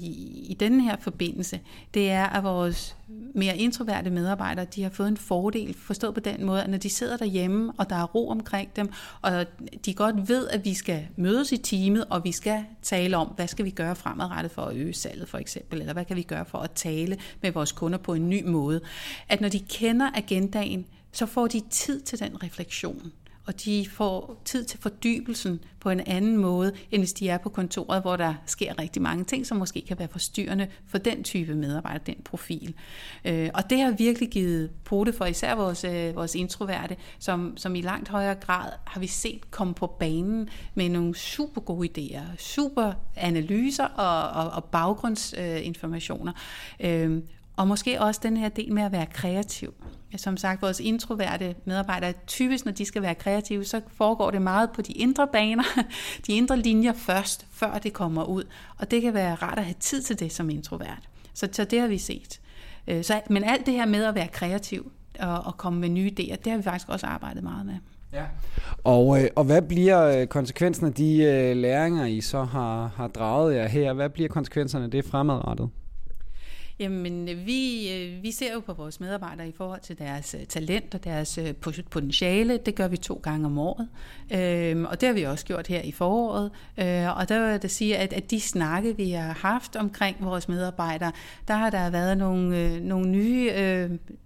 i 0.49 0.57
denne 0.61 0.83
her 0.83 0.97
forbindelse, 1.00 1.61
det 1.95 2.11
er, 2.11 2.25
at 2.25 2.45
vores 2.45 2.97
mere 3.35 3.57
introverte 3.57 4.11
medarbejdere, 4.11 4.67
de 4.75 4.83
har 4.83 4.91
fået 4.91 5.09
en 5.09 5.17
fordel, 5.17 5.75
forstået 5.75 6.15
på 6.15 6.21
den 6.21 6.45
måde, 6.45 6.63
at 6.63 6.71
når 6.71 6.79
de 6.79 6.91
sidder 6.91 7.17
derhjemme, 7.17 7.73
og 7.79 7.91
der 7.91 7.97
er 7.97 8.05
ro 8.05 8.29
omkring 8.29 8.77
dem, 8.77 8.93
og 9.23 9.47
de 9.85 9.95
godt 9.95 10.29
ved, 10.29 10.49
at 10.49 10.65
vi 10.65 10.75
skal 10.75 11.07
mødes 11.17 11.53
i 11.53 11.57
teamet, 11.57 12.05
og 12.11 12.25
vi 12.25 12.33
skal 12.33 12.64
tale 12.83 13.17
om, 13.17 13.29
hvad 13.29 13.49
skal 13.49 13.64
vi 13.64 13.71
gøre 13.71 13.97
fremadrettet 13.97 14.53
for 14.53 14.62
at 14.62 14.77
øge 14.77 14.95
salget 14.95 15.29
for 15.29 15.38
eksempel, 15.38 15.81
eller 15.81 15.93
hvad 15.93 16.05
kan 16.05 16.17
vi 16.17 16.23
gøre 16.23 16.45
for 16.45 16.59
at 16.59 16.71
tale 16.71 17.19
med 17.43 17.53
vores 17.53 17.73
kunder 17.73 17.99
på 17.99 18.14
en 18.14 18.29
ny 18.29 18.45
måde. 18.47 18.81
At 19.29 19.40
når 19.40 19.49
de 19.49 19.61
kender 19.61 20.11
agendaen, 20.14 20.87
så 21.12 21.27
får 21.27 21.47
de 21.47 21.62
tid 21.71 22.01
til 22.01 22.19
den 22.19 22.43
refleksion 22.43 23.12
og 23.46 23.64
de 23.64 23.87
får 23.90 24.42
tid 24.44 24.64
til 24.64 24.80
fordybelsen 24.80 25.61
på 25.80 25.90
en 25.90 26.00
anden 26.00 26.37
måde, 26.37 26.72
end 26.90 27.02
hvis 27.02 27.12
de 27.12 27.28
er 27.28 27.38
på 27.38 27.48
kontoret, 27.48 28.02
hvor 28.02 28.16
der 28.16 28.35
sker 28.46 28.78
rigtig 28.78 29.02
mange 29.02 29.24
ting, 29.24 29.46
som 29.46 29.57
måske 29.57 29.85
kan 29.88 29.98
være 29.98 30.09
forstyrrende 30.09 30.68
for 30.87 30.98
den 30.98 31.24
type 31.24 31.54
medarbejder, 31.54 32.04
den 32.04 32.22
profil. 32.24 32.74
Øh, 33.24 33.50
og 33.54 33.70
det 33.70 33.80
har 33.80 33.90
virkelig 33.90 34.28
givet 34.30 34.70
pote 34.85 35.12
for 35.12 35.24
især 35.24 35.54
vores, 35.54 35.85
øh, 35.85 36.16
vores 36.16 36.35
introverte, 36.35 36.96
som, 37.18 37.57
som 37.57 37.74
i 37.74 37.80
langt 37.80 38.09
højere 38.09 38.35
grad 38.35 38.70
har 38.85 39.00
vi 39.00 39.07
set 39.07 39.50
komme 39.50 39.74
på 39.74 39.87
banen 39.87 40.48
med 40.74 40.88
nogle 40.88 41.14
super 41.14 41.61
gode 41.61 41.88
idéer, 41.88 42.37
super 42.38 42.92
analyser 43.16 43.85
og, 43.85 44.44
og, 44.44 44.50
og 44.50 44.64
baggrundsinformationer. 44.64 46.33
Øh, 46.80 47.22
og 47.57 47.68
måske 47.68 48.00
også 48.00 48.20
den 48.22 48.37
her 48.37 48.48
del 48.48 48.72
med 48.72 48.83
at 48.83 48.92
være 48.92 49.07
kreativ. 49.07 49.74
Som 50.16 50.37
sagt, 50.37 50.62
vores 50.62 50.81
introverte 50.81 51.55
medarbejdere, 51.64 52.12
typisk 52.27 52.64
når 52.64 52.72
de 52.72 52.85
skal 52.85 53.03
være 53.03 53.14
kreative, 53.14 53.64
så 53.64 53.81
foregår 53.88 54.31
det 54.31 54.42
meget 54.42 54.70
på 54.70 54.83
de 54.83 54.92
indre 54.92 55.29
baner, 55.33 55.64
de 56.27 56.33
indre 56.33 56.59
linjer 56.59 56.92
først, 56.92 57.46
før 57.53 57.79
det 57.79 57.92
kommer 57.92 58.24
ud. 58.24 58.44
Og 58.79 58.90
det 58.90 59.03
kan 59.03 59.14
være 59.14 59.35
rart 59.35 59.59
at 59.59 59.64
have 59.64 59.74
tid 59.81 60.03
til 60.03 60.20
det 60.20 60.33
som 60.33 60.50
introvert. 60.50 61.09
Så, 61.35 61.48
så 61.53 61.64
det 61.64 61.81
har 61.81 61.87
vi 61.87 61.98
set. 61.98 62.40
Øh, 62.87 63.05
så, 63.05 63.20
men 63.31 63.44
alt 63.44 63.66
det 63.66 63.74
her 63.74 63.87
med 63.87 64.05
at 64.05 64.14
være 64.14 64.29
kreativ 64.29 64.92
og, 65.20 65.40
og 65.40 65.57
komme 65.57 65.81
med 65.81 65.88
nye 65.88 66.11
idéer, 66.11 66.37
det 66.37 66.46
har 66.46 66.57
vi 66.57 66.62
faktisk 66.62 66.88
også 66.88 67.07
arbejdet 67.07 67.42
meget 67.42 67.66
med. 67.66 67.74
Ja. 68.12 68.24
Og, 68.85 69.22
øh, 69.22 69.29
og 69.37 69.44
hvad 69.44 69.62
bliver 69.62 70.20
øh, 70.20 70.27
konsekvensen 70.27 70.87
af 70.87 70.92
de 70.92 71.55
læringer, 71.55 72.05
I 72.05 72.20
så 72.20 72.44
har, 72.44 72.87
har 72.96 73.09
draget 73.09 73.57
jer 73.57 73.68
her? 73.68 73.92
Hvad 73.92 74.09
bliver 74.09 74.29
konsekvenserne 74.29 74.85
af 74.85 74.90
det 74.90 75.05
fremadrettet? 75.05 75.70
Jamen, 76.79 77.29
øh, 77.29 77.47
vi, 77.47 77.93
øh, 77.93 78.23
vi 78.23 78.33
ser 78.33 78.53
jo 78.53 78.61
på 78.61 78.73
vores 78.73 79.01
medarbejdere 79.01 79.49
i 79.49 79.53
forhold 79.53 79.81
til 79.81 79.99
deres 79.99 80.37
øh, 80.41 80.47
talent 80.47 80.95
og 80.95 81.05
deres 81.05 81.39
potentiale. 81.91 82.57
Det 82.57 82.75
gør 82.75 82.89
vi 82.89 82.97
to 82.97 83.21
gange 83.23 83.47
om 83.47 83.59
året. 83.59 83.89
Øhm, 84.33 84.85
og 84.85 85.01
det 85.01 85.07
har 85.07 85.15
vi 85.15 85.23
også 85.23 85.45
gjort 85.45 85.67
her 85.67 85.81
i 85.81 85.93
foråret. 85.93 86.51
Og 87.17 87.29
der 87.29 87.41
vil 87.41 87.51
jeg 87.51 87.63
da 87.63 87.69
sige, 87.69 87.97
at, 87.97 88.13
at 88.13 88.31
de 88.31 88.41
snakke, 88.41 88.97
vi 88.97 89.11
har 89.11 89.33
haft 89.33 89.77
omkring 89.77 90.17
vores 90.21 90.49
medarbejdere, 90.49 91.13
der 91.49 91.55
har 91.55 91.71
der 91.71 91.91
været 91.91 92.19
nogle, 92.19 92.81
nogle 92.81 93.09
nye, 93.09 93.51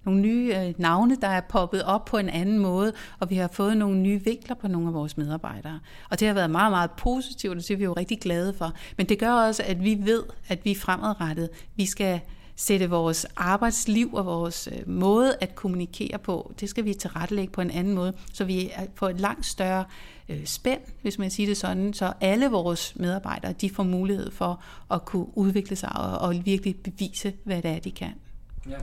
nogle 0.05 0.21
nye 0.21 0.75
navne, 0.79 1.17
der 1.17 1.29
er 1.29 1.41
poppet 1.41 1.83
op 1.85 2.05
på 2.05 2.19
en 2.19 2.29
anden 2.29 2.59
måde, 2.59 2.93
og 3.19 3.31
vi 3.31 3.37
har 3.37 3.49
fået 3.49 3.77
nogle 3.77 3.99
nye 3.99 4.25
vinkler 4.25 4.57
på 4.57 4.69
nogle 4.69 4.89
af 4.89 4.95
vores 4.95 5.17
medarbejdere. 5.17 5.81
Og 6.11 6.21
det 6.21 6.29
har 6.29 6.35
været 6.35 6.51
meget, 6.51 6.73
meget 6.73 6.91
positivt, 6.91 7.57
og 7.57 7.63
det 7.63 7.71
er 7.71 7.77
vi 7.77 7.85
jo 7.85 7.93
rigtig 7.93 8.21
glade 8.21 8.55
for. 8.55 8.73
Men 8.97 9.09
det 9.09 9.19
gør 9.19 9.33
også, 9.33 9.63
at 9.67 9.85
vi 9.85 9.99
ved, 10.01 10.23
at 10.49 10.65
vi 10.65 10.75
fremadrettet, 10.75 11.49
vi 11.77 11.87
skal 11.87 12.21
sætte 12.61 12.90
vores 12.90 13.27
arbejdsliv 13.37 14.14
og 14.14 14.27
vores 14.27 14.68
øh, 14.73 14.88
måde 14.88 15.37
at 15.40 15.55
kommunikere 15.55 16.18
på, 16.18 16.53
det 16.61 16.68
skal 16.68 16.85
vi 16.85 16.94
tilrettelægge 16.94 17.53
på 17.53 17.61
en 17.61 17.71
anden 17.71 17.94
måde, 17.94 18.12
så 18.33 18.44
vi 18.44 18.73
får 18.94 19.09
et 19.09 19.21
langt 19.21 19.47
større 19.47 19.85
øh, 20.29 20.47
spænd, 20.47 20.81
hvis 21.03 21.18
man 21.18 21.31
siger 21.31 21.47
det 21.47 21.57
sådan, 21.57 21.92
så 21.92 22.12
alle 22.21 22.47
vores 22.47 22.92
medarbejdere, 22.97 23.53
de 23.53 23.71
får 23.71 23.83
mulighed 23.83 24.31
for 24.31 24.62
at 24.90 25.05
kunne 25.05 25.38
udvikle 25.38 25.77
sig 25.77 25.97
og, 25.97 26.18
og 26.18 26.44
virkelig 26.44 26.77
bevise, 26.77 27.33
hvad 27.44 27.62
det 27.62 27.71
er, 27.71 27.79
de 27.79 27.90
kan. 27.90 28.14
Ja. 28.70 28.76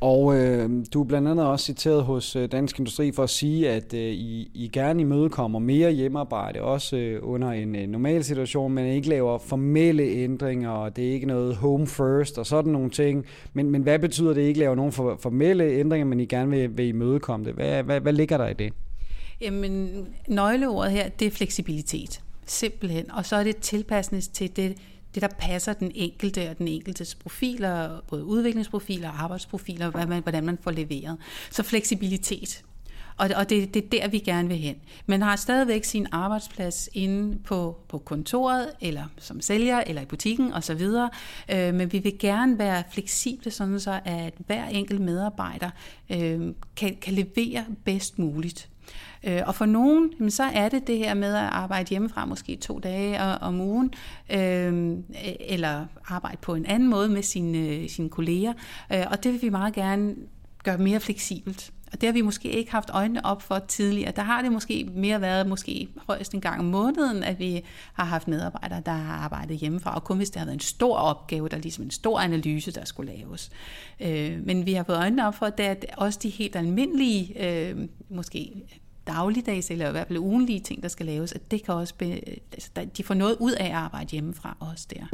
Og 0.00 0.36
øh, 0.36 0.70
du 0.94 1.02
er 1.02 1.04
blandt 1.04 1.28
andet 1.28 1.46
også 1.46 1.64
citeret 1.64 2.02
hos 2.02 2.36
øh, 2.36 2.52
Dansk 2.52 2.78
Industri 2.78 3.12
for 3.12 3.22
at 3.22 3.30
sige, 3.30 3.70
at 3.70 3.94
øh, 3.94 4.00
I, 4.00 4.50
I 4.54 4.70
gerne 4.72 5.00
imødekommer 5.00 5.58
mere 5.58 5.92
hjemmearbejde, 5.92 6.60
også 6.60 6.96
øh, 6.96 7.20
under 7.22 7.48
en 7.50 7.76
øh, 7.76 7.86
normal 7.86 8.24
situation, 8.24 8.72
men 8.72 8.86
ikke 8.86 9.08
laver 9.08 9.38
formelle 9.38 10.02
ændringer, 10.02 10.70
og 10.70 10.96
det 10.96 11.08
er 11.08 11.12
ikke 11.12 11.26
noget 11.26 11.56
home 11.56 11.86
first 11.86 12.38
og 12.38 12.46
sådan 12.46 12.72
nogle 12.72 12.90
ting. 12.90 13.26
Men, 13.52 13.70
men 13.70 13.82
hvad 13.82 13.98
betyder 13.98 14.32
det, 14.32 14.40
at 14.40 14.44
I 14.44 14.48
ikke 14.48 14.60
laver 14.60 14.74
nogen 14.74 14.92
for, 14.92 15.18
formelle 15.20 15.64
ændringer, 15.64 16.06
men 16.06 16.20
I 16.20 16.24
gerne 16.24 16.50
vil, 16.50 16.78
vil 16.78 16.88
imødekomme 16.88 17.46
det? 17.46 17.54
Hvad, 17.54 17.82
hvad, 17.82 18.00
hvad 18.00 18.12
ligger 18.12 18.38
der 18.38 18.48
i 18.48 18.54
det? 18.54 18.72
Jamen, 19.40 20.06
nøgleordet 20.28 20.92
her, 20.92 21.08
det 21.08 21.26
er 21.26 21.30
fleksibilitet. 21.30 22.20
Simpelthen. 22.46 23.10
Og 23.10 23.26
så 23.26 23.36
er 23.36 23.44
det 23.44 23.56
tilpasning 23.56 24.22
til 24.22 24.56
det, 24.56 24.76
det, 25.14 25.22
der 25.22 25.28
passer 25.38 25.72
den 25.72 25.92
enkelte 25.94 26.50
og 26.50 26.58
den 26.58 26.68
enkeltes 26.68 27.14
profiler, 27.14 28.00
både 28.08 28.24
udviklingsprofiler 28.24 29.08
og 29.08 29.22
arbejdsprofiler, 29.22 29.90
hvordan 29.90 30.08
man, 30.08 30.22
hvordan 30.22 30.44
man 30.44 30.58
får 30.62 30.70
leveret. 30.70 31.16
Så 31.50 31.62
fleksibilitet. 31.62 32.64
Og, 33.16 33.30
og 33.36 33.50
det, 33.50 33.74
det 33.74 33.84
er 33.84 33.88
der, 33.88 34.08
vi 34.08 34.18
gerne 34.18 34.48
vil 34.48 34.56
hen. 34.56 34.76
Man 35.06 35.22
har 35.22 35.36
stadigvæk 35.36 35.84
sin 35.84 36.06
arbejdsplads 36.12 36.88
inde 36.92 37.38
på, 37.38 37.78
på 37.88 37.98
kontoret, 37.98 38.72
eller 38.80 39.04
som 39.18 39.40
sælger, 39.40 39.82
eller 39.86 40.02
i 40.02 40.04
butikken 40.04 40.52
osv. 40.52 40.80
Øh, 41.50 41.74
men 41.74 41.92
vi 41.92 41.98
vil 41.98 42.18
gerne 42.18 42.58
være 42.58 42.82
fleksible, 42.90 43.50
sådan 43.50 43.80
så 43.80 44.00
at 44.04 44.34
hver 44.46 44.68
enkelt 44.68 45.00
medarbejder 45.00 45.70
øh, 46.10 46.40
kan, 46.76 46.96
kan 46.96 47.14
levere 47.14 47.64
bedst 47.84 48.18
muligt. 48.18 48.68
Øh, 49.24 49.40
og 49.46 49.54
for 49.54 49.66
nogen, 49.66 50.10
jamen, 50.18 50.30
så 50.30 50.42
er 50.42 50.68
det 50.68 50.86
det 50.86 50.98
her 50.98 51.14
med 51.14 51.34
at 51.34 51.42
arbejde 51.42 51.88
hjemmefra 51.90 52.24
måske 52.24 52.56
to 52.56 52.78
dage 52.78 53.20
om 53.20 53.60
ugen, 53.60 53.94
øh, 54.30 54.96
eller 55.40 55.86
arbejde 56.08 56.36
på 56.36 56.54
en 56.54 56.66
anden 56.66 56.88
måde 56.88 57.08
med 57.08 57.22
sine, 57.22 57.58
øh, 57.58 57.88
sine 57.88 58.08
kolleger. 58.08 58.52
Øh, 58.92 59.04
og 59.10 59.24
det 59.24 59.32
vil 59.32 59.42
vi 59.42 59.48
meget 59.48 59.74
gerne 59.74 60.14
gøre 60.64 60.78
mere 60.78 61.00
fleksibelt. 61.00 61.72
Og 61.92 62.00
det 62.00 62.06
har 62.06 62.12
vi 62.12 62.20
måske 62.20 62.50
ikke 62.50 62.72
haft 62.72 62.90
øjnene 62.90 63.26
op 63.26 63.42
for 63.42 63.58
tidligere. 63.58 64.12
Der 64.16 64.22
har 64.22 64.42
det 64.42 64.52
måske 64.52 64.88
mere 64.94 65.20
været 65.20 65.46
måske 65.46 65.88
højst 66.06 66.34
en 66.34 66.40
gang 66.40 66.60
om 66.60 66.64
måneden, 66.64 67.22
at 67.22 67.38
vi 67.38 67.64
har 67.92 68.04
haft 68.04 68.28
medarbejdere, 68.28 68.82
der 68.86 68.92
har 68.92 69.14
arbejdet 69.14 69.56
hjemmefra, 69.56 69.94
og 69.94 70.04
kun 70.04 70.16
hvis 70.16 70.30
det 70.30 70.38
har 70.38 70.46
været 70.46 70.54
en 70.54 70.60
stor 70.60 70.96
opgave, 70.96 71.48
der 71.48 71.56
er 71.56 71.60
ligesom 71.60 71.84
en 71.84 71.90
stor 71.90 72.20
analyse, 72.20 72.72
der 72.72 72.84
skulle 72.84 73.12
laves. 73.12 73.50
Øh, 74.00 74.46
men 74.46 74.66
vi 74.66 74.72
har 74.72 74.84
fået 74.84 74.96
øjnene 74.96 75.26
op 75.26 75.34
for, 75.34 75.46
at 75.46 75.58
det 75.58 75.64
at 75.64 75.86
også 75.96 76.18
de 76.22 76.28
helt 76.28 76.56
almindelige, 76.56 77.48
øh, 77.48 77.88
måske 78.08 78.52
dagligdags 79.06 79.70
eller 79.70 79.88
i 79.88 79.90
hvert 79.90 80.06
fald 80.06 80.18
ugenlige 80.18 80.60
ting, 80.60 80.82
der 80.82 80.88
skal 80.88 81.06
laves, 81.06 81.32
at 81.32 81.50
det 81.50 81.64
kan 81.64 81.74
også 81.74 81.94
be, 81.94 82.20
altså, 82.52 82.70
de 82.96 83.04
får 83.04 83.14
noget 83.14 83.36
ud 83.40 83.52
af 83.52 83.66
at 83.66 83.72
arbejde 83.72 84.10
hjemmefra 84.10 84.56
også 84.60 84.86
der. 84.90 85.06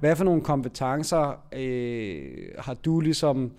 Hvad 0.00 0.16
for 0.16 0.24
nogle 0.24 0.42
kompetencer 0.42 1.44
øh, 1.52 2.48
har 2.58 2.74
du 2.74 3.00
ligesom 3.00 3.52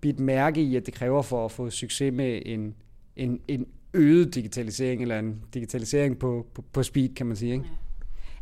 bidt 0.00 0.20
mærke 0.20 0.62
i, 0.62 0.76
at 0.76 0.86
det 0.86 0.94
kræver 0.94 1.22
for 1.22 1.44
at 1.44 1.52
få 1.52 1.70
succes 1.70 2.12
med 2.12 2.42
en, 2.46 2.74
en, 3.16 3.40
en 3.48 3.66
øget 3.94 4.34
digitalisering, 4.34 5.02
eller 5.02 5.18
en 5.18 5.42
digitalisering 5.54 6.18
på, 6.18 6.46
på, 6.54 6.64
på 6.72 6.82
speed, 6.82 7.14
kan 7.14 7.26
man 7.26 7.36
sige, 7.36 7.52
ikke? 7.52 7.64
Ja. 7.64 7.70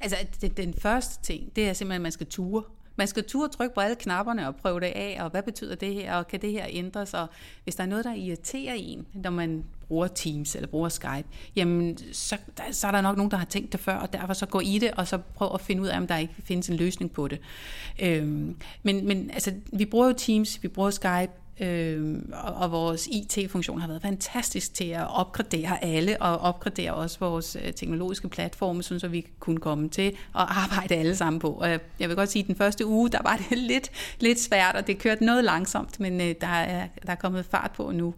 Altså, 0.00 0.16
den 0.56 0.74
første 0.74 1.22
ting, 1.22 1.56
det 1.56 1.68
er 1.68 1.72
simpelthen, 1.72 2.00
at 2.00 2.02
man 2.02 2.12
skal 2.12 2.26
ture. 2.26 2.62
Man 3.00 3.08
skal 3.08 3.24
turde 3.24 3.52
trykke 3.52 3.74
på 3.74 3.80
alle 3.80 3.96
knapperne 3.96 4.48
og 4.48 4.56
prøve 4.56 4.80
det 4.80 4.86
af, 4.86 5.18
og 5.20 5.30
hvad 5.30 5.42
betyder 5.42 5.74
det 5.74 5.94
her, 5.94 6.14
og 6.14 6.28
kan 6.28 6.42
det 6.42 6.52
her 6.52 6.66
ændres, 6.68 7.14
og 7.14 7.26
hvis 7.64 7.74
der 7.74 7.82
er 7.82 7.88
noget, 7.88 8.04
der 8.04 8.14
irriterer 8.14 8.74
en, 8.74 9.06
når 9.14 9.30
man 9.30 9.64
bruger 9.88 10.06
Teams 10.06 10.54
eller 10.54 10.68
bruger 10.68 10.88
Skype, 10.88 11.24
jamen 11.56 11.98
så, 12.12 12.36
der, 12.56 12.62
så 12.72 12.86
er 12.86 12.90
der 12.90 13.00
nok 13.00 13.16
nogen, 13.16 13.30
der 13.30 13.36
har 13.36 13.44
tænkt 13.44 13.72
det 13.72 13.80
før, 13.80 13.94
og 13.94 14.12
derfor 14.12 14.32
så 14.32 14.46
gå 14.46 14.60
i 14.60 14.78
det, 14.78 14.90
og 14.90 15.08
så 15.08 15.18
prøv 15.18 15.50
at 15.54 15.60
finde 15.60 15.82
ud 15.82 15.86
af, 15.86 15.96
om 15.96 16.06
der 16.06 16.16
ikke 16.16 16.34
findes 16.44 16.68
en 16.68 16.76
løsning 16.76 17.12
på 17.12 17.28
det. 17.28 17.40
Øhm, 18.02 18.56
men, 18.82 19.06
men 19.06 19.30
altså, 19.30 19.52
vi 19.72 19.84
bruger 19.84 20.06
jo 20.06 20.12
Teams, 20.12 20.62
vi 20.62 20.68
bruger 20.68 20.90
Skype, 20.90 21.32
Øh, 21.60 22.22
og, 22.32 22.54
og 22.54 22.72
vores 22.72 23.06
IT-funktion 23.06 23.80
har 23.80 23.88
været 23.88 24.02
fantastisk 24.02 24.74
til 24.74 24.84
at 24.84 25.06
opgradere 25.10 25.84
alle, 25.84 26.22
og 26.22 26.38
opgradere 26.38 26.94
også 26.94 27.16
vores 27.20 27.56
øh, 27.64 27.72
teknologiske 27.72 28.28
platforme, 28.28 28.82
så 28.82 29.08
vi 29.08 29.26
kunne 29.40 29.60
komme 29.60 29.88
til 29.88 30.08
at 30.08 30.14
arbejde 30.34 30.94
alle 30.94 31.16
sammen 31.16 31.40
på. 31.40 31.50
Og 31.50 31.68
jeg 31.68 32.08
vil 32.08 32.16
godt 32.16 32.30
sige, 32.30 32.42
at 32.42 32.46
den 32.46 32.56
første 32.56 32.86
uge, 32.86 33.10
der 33.10 33.18
var 33.22 33.36
det 33.36 33.58
lidt, 33.72 33.90
lidt 34.20 34.40
svært, 34.40 34.74
og 34.76 34.86
det 34.86 34.98
kørte 34.98 35.24
noget 35.24 35.44
langsomt, 35.44 36.00
men 36.00 36.20
øh, 36.20 36.34
der, 36.40 36.46
er, 36.46 36.86
der 37.06 37.12
er 37.12 37.16
kommet 37.16 37.44
fart 37.44 37.70
på 37.70 37.90
nu. 37.90 38.14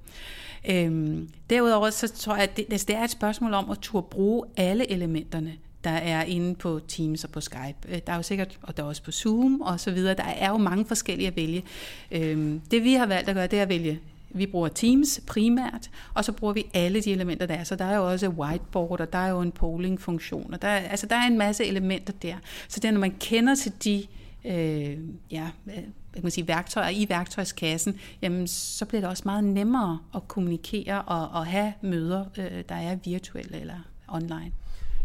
Øhm, 0.70 1.28
derudover 1.50 1.90
så 1.90 2.09
tror 2.09 2.35
jeg, 2.35 2.42
at 2.42 2.57
det, 2.57 2.66
altså, 2.70 2.87
det 2.88 2.96
er 2.96 3.05
et 3.05 3.11
spørgsmål 3.11 3.55
om 3.55 3.70
at 3.70 3.78
turde 3.78 4.07
bruge 4.11 4.44
alle 4.57 4.90
elementerne 4.90 5.52
der 5.85 5.90
er 5.90 6.23
inde 6.23 6.55
på 6.55 6.81
Teams 6.88 7.25
og 7.25 7.31
på 7.31 7.40
Skype. 7.40 7.77
Øh, 7.88 7.99
der 8.07 8.12
er 8.12 8.16
jo 8.16 8.23
sikkert, 8.23 8.59
og 8.62 8.77
der 8.77 8.83
er 8.83 8.87
også 8.87 9.03
på 9.03 9.12
Zoom 9.12 9.61
og 9.61 9.81
så 9.81 9.90
videre, 9.90 10.14
der 10.14 10.25
er 10.25 10.49
jo 10.49 10.57
mange 10.57 10.85
forskellige 10.85 11.29
at 11.29 11.37
vælge. 11.37 11.62
Øhm, 12.11 12.61
det 12.71 12.85
vi 12.85 12.92
har 12.92 13.07
valgt 13.07 13.29
at 13.29 13.35
gøre, 13.35 13.47
det 13.47 13.59
er 13.59 13.62
at 13.62 13.68
vælge 13.68 14.01
vi 14.35 14.47
bruger 14.47 14.68
Teams 14.68 15.21
primært, 15.27 15.90
og 16.14 16.25
så 16.25 16.33
bruger 16.33 16.53
vi 16.53 16.66
alle 16.75 17.01
de 17.01 17.12
elementer, 17.12 17.47
der 17.47 17.55
er. 17.55 17.64
Så 17.64 17.77
der 17.77 17.85
er 17.85 17.97
jo 17.97 18.11
også 18.11 18.29
whiteboard, 18.29 19.01
og 19.01 19.12
der 19.12 19.18
er 19.18 19.29
jo 19.29 19.40
en 19.40 19.53
polling-funktion, 19.53 20.55
og 20.55 20.62
der, 20.62 20.68
er, 20.68 20.88
altså 20.88 21.07
der 21.07 21.16
er 21.16 21.27
en 21.27 21.38
masse 21.38 21.64
elementer 21.64 22.12
der. 22.23 22.35
Så 22.68 22.81
det 22.81 22.88
er, 22.88 22.92
når 22.92 23.01
man 23.01 23.14
kender 23.21 23.55
til 23.55 23.73
de 23.85 24.07
øh, 24.45 24.99
ja, 25.31 25.49
jeg 25.66 25.83
kan 26.14 26.23
man 26.23 26.31
sige, 26.31 26.49
værktøjer 26.49 26.88
i 26.88 27.07
værktøjskassen, 27.09 28.01
jamen, 28.23 28.49
så 28.49 28.85
bliver 28.85 29.01
det 29.01 29.11
også 29.11 29.23
meget 29.27 29.45
nemmere 29.45 29.99
at 30.14 30.29
kommunikere 30.29 31.03
og, 31.03 31.29
og 31.29 31.47
have 31.47 31.73
møder, 31.83 32.25
øh, 32.38 32.64
der 32.68 32.75
er 32.75 32.97
virtuelle 33.05 33.61
eller 33.61 33.88
online. 34.09 34.53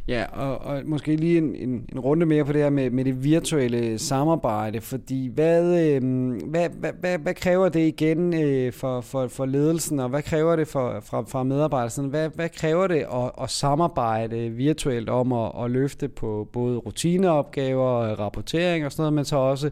Ja, 0.08 0.26
og, 0.32 0.58
og 0.58 0.82
måske 0.86 1.16
lige 1.16 1.38
en, 1.38 1.56
en, 1.56 1.86
en 1.92 2.00
runde 2.00 2.26
mere 2.26 2.46
på 2.46 2.54
det 2.54 2.62
her 2.62 2.70
med, 2.70 2.90
med 2.90 3.06
det 3.06 3.24
virtuelle 3.24 4.00
samarbejde, 4.00 4.82
fordi 4.82 5.28
hvad, 5.28 5.86
øh, 5.86 6.02
hvad, 6.50 6.70
hvad, 6.70 6.92
hvad, 7.00 7.18
hvad 7.18 7.34
kræver 7.34 7.70
det 7.70 7.88
igen 7.88 8.34
øh, 8.34 8.74
for, 8.74 9.02
for, 9.02 9.28
for 9.28 9.46
ledelsen, 9.46 10.00
og 10.00 10.10
hvad 10.10 10.22
kræver 10.22 10.56
det 10.56 10.68
for, 10.68 11.00
fra, 11.00 11.22
fra 11.22 11.44
medarbejderne? 11.44 12.10
Hvad, 12.10 12.30
hvad 12.30 12.50
kræver 12.50 12.88
det 12.88 13.06
at, 13.14 13.32
at 13.42 13.50
samarbejde 13.50 14.50
virtuelt 14.50 15.10
om 15.10 15.34
at, 15.34 15.52
at 15.64 15.72
løfte 15.72 16.08
på 16.08 16.50
både 16.54 16.78
rutineopgaver, 16.78 18.20
rapportering 18.20 18.86
og 18.86 18.92
sådan 18.92 19.02
noget, 19.02 19.14
men 19.14 19.26
så 19.26 19.36
også 19.36 19.70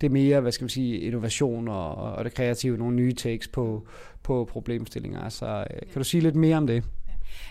det 0.00 0.10
mere, 0.12 0.40
hvad 0.40 0.52
skal 0.52 0.64
man 0.64 0.70
sige, 0.70 0.98
innovation 0.98 1.68
og, 1.68 1.94
og 1.94 2.24
det 2.24 2.34
kreative, 2.34 2.78
nogle 2.78 2.96
nye 2.96 3.12
takes 3.12 3.48
på, 3.48 3.86
på 4.22 4.48
problemstillinger. 4.52 5.20
Altså, 5.20 5.46
øh, 5.46 5.80
kan 5.92 5.98
du 6.00 6.04
sige 6.04 6.20
lidt 6.20 6.36
mere 6.36 6.56
om 6.56 6.66
det? 6.66 6.84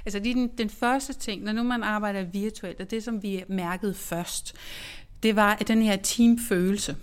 Altså 0.05 0.19
lige 0.19 0.35
den, 0.35 0.47
den 0.57 0.69
første 0.69 1.13
ting, 1.13 1.43
når 1.43 1.51
nu 1.51 1.63
man 1.63 1.83
arbejder 1.83 2.23
virtuelt, 2.23 2.81
og 2.81 2.91
det 2.91 3.03
som 3.03 3.23
vi 3.23 3.43
mærkede 3.49 3.93
først, 3.93 4.55
det 5.23 5.35
var 5.35 5.57
at 5.61 5.67
den 5.67 5.81
her 5.81 5.95
teamfølelse. 5.95 6.95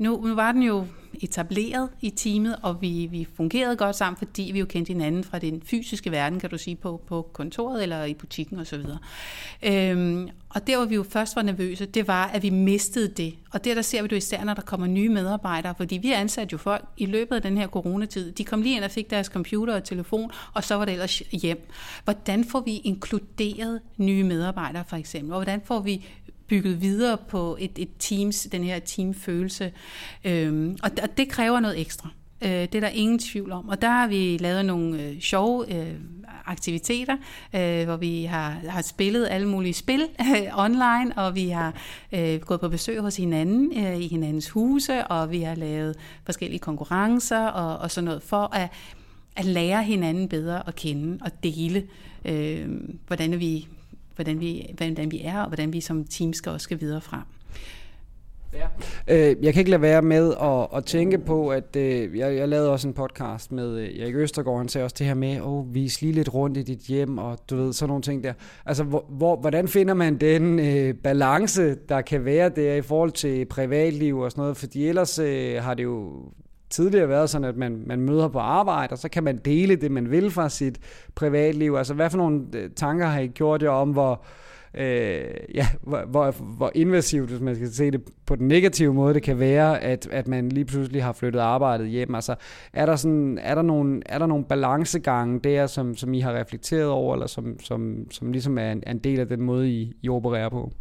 Nu, 0.00 0.20
nu 0.26 0.34
var 0.34 0.52
den 0.52 0.62
jo 0.62 0.86
etableret 1.22 1.88
i 2.00 2.10
teamet, 2.10 2.56
og 2.62 2.82
vi, 2.82 3.08
vi 3.10 3.26
fungerede 3.36 3.76
godt 3.76 3.96
sammen, 3.96 4.16
fordi 4.16 4.50
vi 4.52 4.58
jo 4.58 4.66
kendte 4.66 4.92
hinanden 4.92 5.24
fra 5.24 5.38
den 5.38 5.62
fysiske 5.64 6.10
verden, 6.10 6.40
kan 6.40 6.50
du 6.50 6.58
sige, 6.58 6.76
på, 6.76 7.02
på 7.06 7.30
kontoret 7.32 7.82
eller 7.82 8.04
i 8.04 8.14
butikken 8.14 8.58
osv. 8.58 8.80
Øhm, 9.62 10.28
og 10.48 10.66
der, 10.66 10.76
hvor 10.76 10.86
vi 10.86 10.94
jo 10.94 11.02
først 11.02 11.36
var 11.36 11.42
nervøse, 11.42 11.86
det 11.86 12.08
var, 12.08 12.26
at 12.26 12.42
vi 12.42 12.50
mistede 12.50 13.08
det. 13.08 13.34
Og 13.52 13.64
det, 13.64 13.76
der 13.76 13.82
ser 13.82 14.02
vi 14.02 14.08
jo 14.12 14.16
især, 14.16 14.44
når 14.44 14.54
der 14.54 14.62
kommer 14.62 14.86
nye 14.86 15.08
medarbejdere, 15.08 15.74
fordi 15.76 15.96
vi 15.96 16.12
ansatte 16.12 16.52
jo 16.52 16.58
folk 16.58 16.84
i 16.96 17.06
løbet 17.06 17.36
af 17.36 17.42
den 17.42 17.56
her 17.56 17.68
coronatid. 17.68 18.32
De 18.32 18.44
kom 18.44 18.62
lige 18.62 18.76
ind 18.76 18.84
og 18.84 18.90
fik 18.90 19.10
deres 19.10 19.26
computer 19.26 19.74
og 19.74 19.84
telefon, 19.84 20.30
og 20.54 20.64
så 20.64 20.74
var 20.74 20.84
det 20.84 20.92
ellers 20.92 21.22
hjem. 21.32 21.68
Hvordan 22.04 22.44
får 22.44 22.60
vi 22.60 22.76
inkluderet 22.76 23.80
nye 23.96 24.24
medarbejdere, 24.24 24.84
for 24.88 24.96
eksempel? 24.96 25.32
Og 25.32 25.38
hvordan 25.38 25.60
får 25.64 25.80
vi 25.80 26.06
bygget 26.50 26.80
videre 26.80 27.18
på 27.28 27.56
et, 27.60 27.70
et 27.76 27.90
teams, 27.98 28.48
den 28.52 28.64
her 28.64 28.78
teamfølelse. 28.78 29.72
Øhm, 30.24 30.76
og, 30.82 30.90
og 31.02 31.16
det 31.16 31.28
kræver 31.28 31.60
noget 31.60 31.80
ekstra. 31.80 32.08
Øh, 32.42 32.50
det 32.50 32.74
er 32.74 32.80
der 32.80 32.88
ingen 32.88 33.18
tvivl 33.18 33.52
om. 33.52 33.68
Og 33.68 33.82
der 33.82 33.90
har 33.90 34.06
vi 34.06 34.36
lavet 34.40 34.64
nogle 34.64 35.02
øh, 35.02 35.20
sjove 35.20 35.74
øh, 35.74 35.94
aktiviteter, 36.46 37.16
øh, 37.54 37.84
hvor 37.84 37.96
vi 37.96 38.24
har, 38.24 38.50
har 38.68 38.82
spillet 38.82 39.28
alle 39.30 39.48
mulige 39.48 39.74
spil 39.74 40.02
øh, 40.20 40.58
online, 40.64 41.12
og 41.16 41.34
vi 41.34 41.48
har 41.48 41.74
øh, 42.12 42.40
gået 42.40 42.60
på 42.60 42.68
besøg 42.68 43.00
hos 43.00 43.16
hinanden 43.16 43.86
øh, 43.86 44.00
i 44.00 44.08
hinandens 44.08 44.50
huse, 44.50 45.06
og 45.06 45.30
vi 45.30 45.40
har 45.40 45.54
lavet 45.54 45.96
forskellige 46.24 46.58
konkurrencer 46.58 47.46
og, 47.46 47.78
og 47.78 47.90
sådan 47.90 48.04
noget 48.04 48.22
for 48.22 48.54
at, 48.54 48.68
at 49.36 49.44
lære 49.44 49.82
hinanden 49.82 50.28
bedre 50.28 50.68
at 50.68 50.74
kende 50.74 51.18
og 51.24 51.30
dele, 51.42 51.86
øh, 52.24 52.68
hvordan 53.06 53.40
vi 53.40 53.68
hvordan 54.22 54.40
vi, 54.40 54.74
hvordan 54.76 55.10
vi 55.10 55.20
er, 55.24 55.40
og 55.40 55.48
hvordan 55.48 55.72
vi 55.72 55.80
som 55.80 56.04
team 56.04 56.32
skal 56.32 56.52
også 56.52 56.64
skal 56.64 56.80
videre 56.80 57.00
frem. 57.00 57.22
Ja. 58.54 58.66
Øh, 59.08 59.44
jeg 59.44 59.52
kan 59.52 59.60
ikke 59.60 59.70
lade 59.70 59.82
være 59.82 60.02
med 60.02 60.34
at, 60.42 60.78
at 60.78 60.84
tænke 60.84 61.18
på, 61.18 61.48
at 61.48 61.76
øh, 61.76 62.18
jeg, 62.18 62.36
jeg 62.36 62.48
lavede 62.48 62.70
også 62.70 62.88
en 62.88 62.94
podcast 62.94 63.52
med 63.52 63.78
øh, 63.78 64.00
Erik 64.00 64.14
Østergaard, 64.14 64.58
han 64.58 64.68
sagde 64.68 64.84
også 64.84 64.96
det 64.98 65.06
her 65.06 65.14
med, 65.14 65.32
at 65.32 65.42
oh, 65.42 65.74
vise 65.74 66.00
lige 66.00 66.12
lidt 66.12 66.34
rundt 66.34 66.56
i 66.56 66.62
dit 66.62 66.80
hjem, 66.80 67.18
og 67.18 67.38
du 67.50 67.56
ved, 67.56 67.72
sådan 67.72 67.88
nogle 67.88 68.02
ting 68.02 68.24
der. 68.24 68.32
Altså, 68.66 68.84
hvor, 68.84 69.04
hvor, 69.08 69.36
hvordan 69.36 69.68
finder 69.68 69.94
man 69.94 70.16
den 70.16 70.58
øh, 70.58 70.94
balance, 70.94 71.74
der 71.74 72.00
kan 72.00 72.24
være 72.24 72.48
der 72.48 72.74
i 72.74 72.82
forhold 72.82 73.12
til 73.12 73.44
privatliv 73.44 74.18
og 74.18 74.30
sådan 74.30 74.42
noget? 74.42 74.56
Fordi 74.56 74.88
ellers 74.88 75.18
øh, 75.18 75.62
har 75.62 75.74
det 75.74 75.82
jo 75.82 76.12
tidligere 76.70 77.08
været 77.08 77.30
sådan, 77.30 77.48
at 77.48 77.56
man, 77.56 77.82
man 77.86 78.00
møder 78.00 78.28
på 78.28 78.38
arbejde, 78.38 78.92
og 78.92 78.98
så 78.98 79.08
kan 79.08 79.24
man 79.24 79.36
dele 79.36 79.76
det, 79.76 79.90
man 79.90 80.10
vil 80.10 80.30
fra 80.30 80.48
sit 80.48 80.80
privatliv. 81.14 81.74
Altså, 81.74 81.94
hvad 81.94 82.10
for 82.10 82.18
nogle 82.18 82.42
øh, 82.54 82.70
tanker 82.76 83.06
har 83.06 83.20
I 83.20 83.26
gjort 83.26 83.62
jer 83.62 83.70
om, 83.70 83.90
hvor, 83.90 84.24
øh, 84.74 85.24
ja, 85.54 85.66
hvor, 85.82 86.04
hvor, 86.06 86.30
hvor 86.30 86.72
invasivt, 86.74 87.30
hvis 87.30 87.40
man 87.40 87.54
skal 87.54 87.72
se 87.72 87.90
det 87.90 88.02
på 88.26 88.36
den 88.36 88.48
negative 88.48 88.94
måde, 88.94 89.14
det 89.14 89.22
kan 89.22 89.38
være, 89.38 89.80
at, 89.80 90.08
at 90.10 90.28
man 90.28 90.48
lige 90.48 90.64
pludselig 90.64 91.04
har 91.04 91.12
flyttet 91.12 91.40
arbejdet 91.40 91.88
hjem. 91.88 92.14
Altså, 92.14 92.34
er 92.72 92.86
der, 92.86 92.96
sådan, 92.96 93.38
er 93.42 93.54
der, 93.54 93.62
nogle, 93.62 94.02
er 94.06 94.18
der 94.18 94.26
nogle 94.26 94.44
balancegange 94.44 95.40
der, 95.40 95.66
som, 95.66 95.96
som 95.96 96.14
I 96.14 96.20
har 96.20 96.34
reflekteret 96.34 96.88
over, 96.88 97.14
eller 97.14 97.26
som, 97.26 97.60
som, 97.60 98.10
som 98.10 98.32
ligesom 98.32 98.58
er 98.58 98.72
en, 98.72 98.82
en 98.86 98.98
del 98.98 99.20
af 99.20 99.28
den 99.28 99.42
måde, 99.42 99.70
I, 99.70 99.96
I 100.02 100.08
opererer 100.08 100.48
på? 100.48 100.72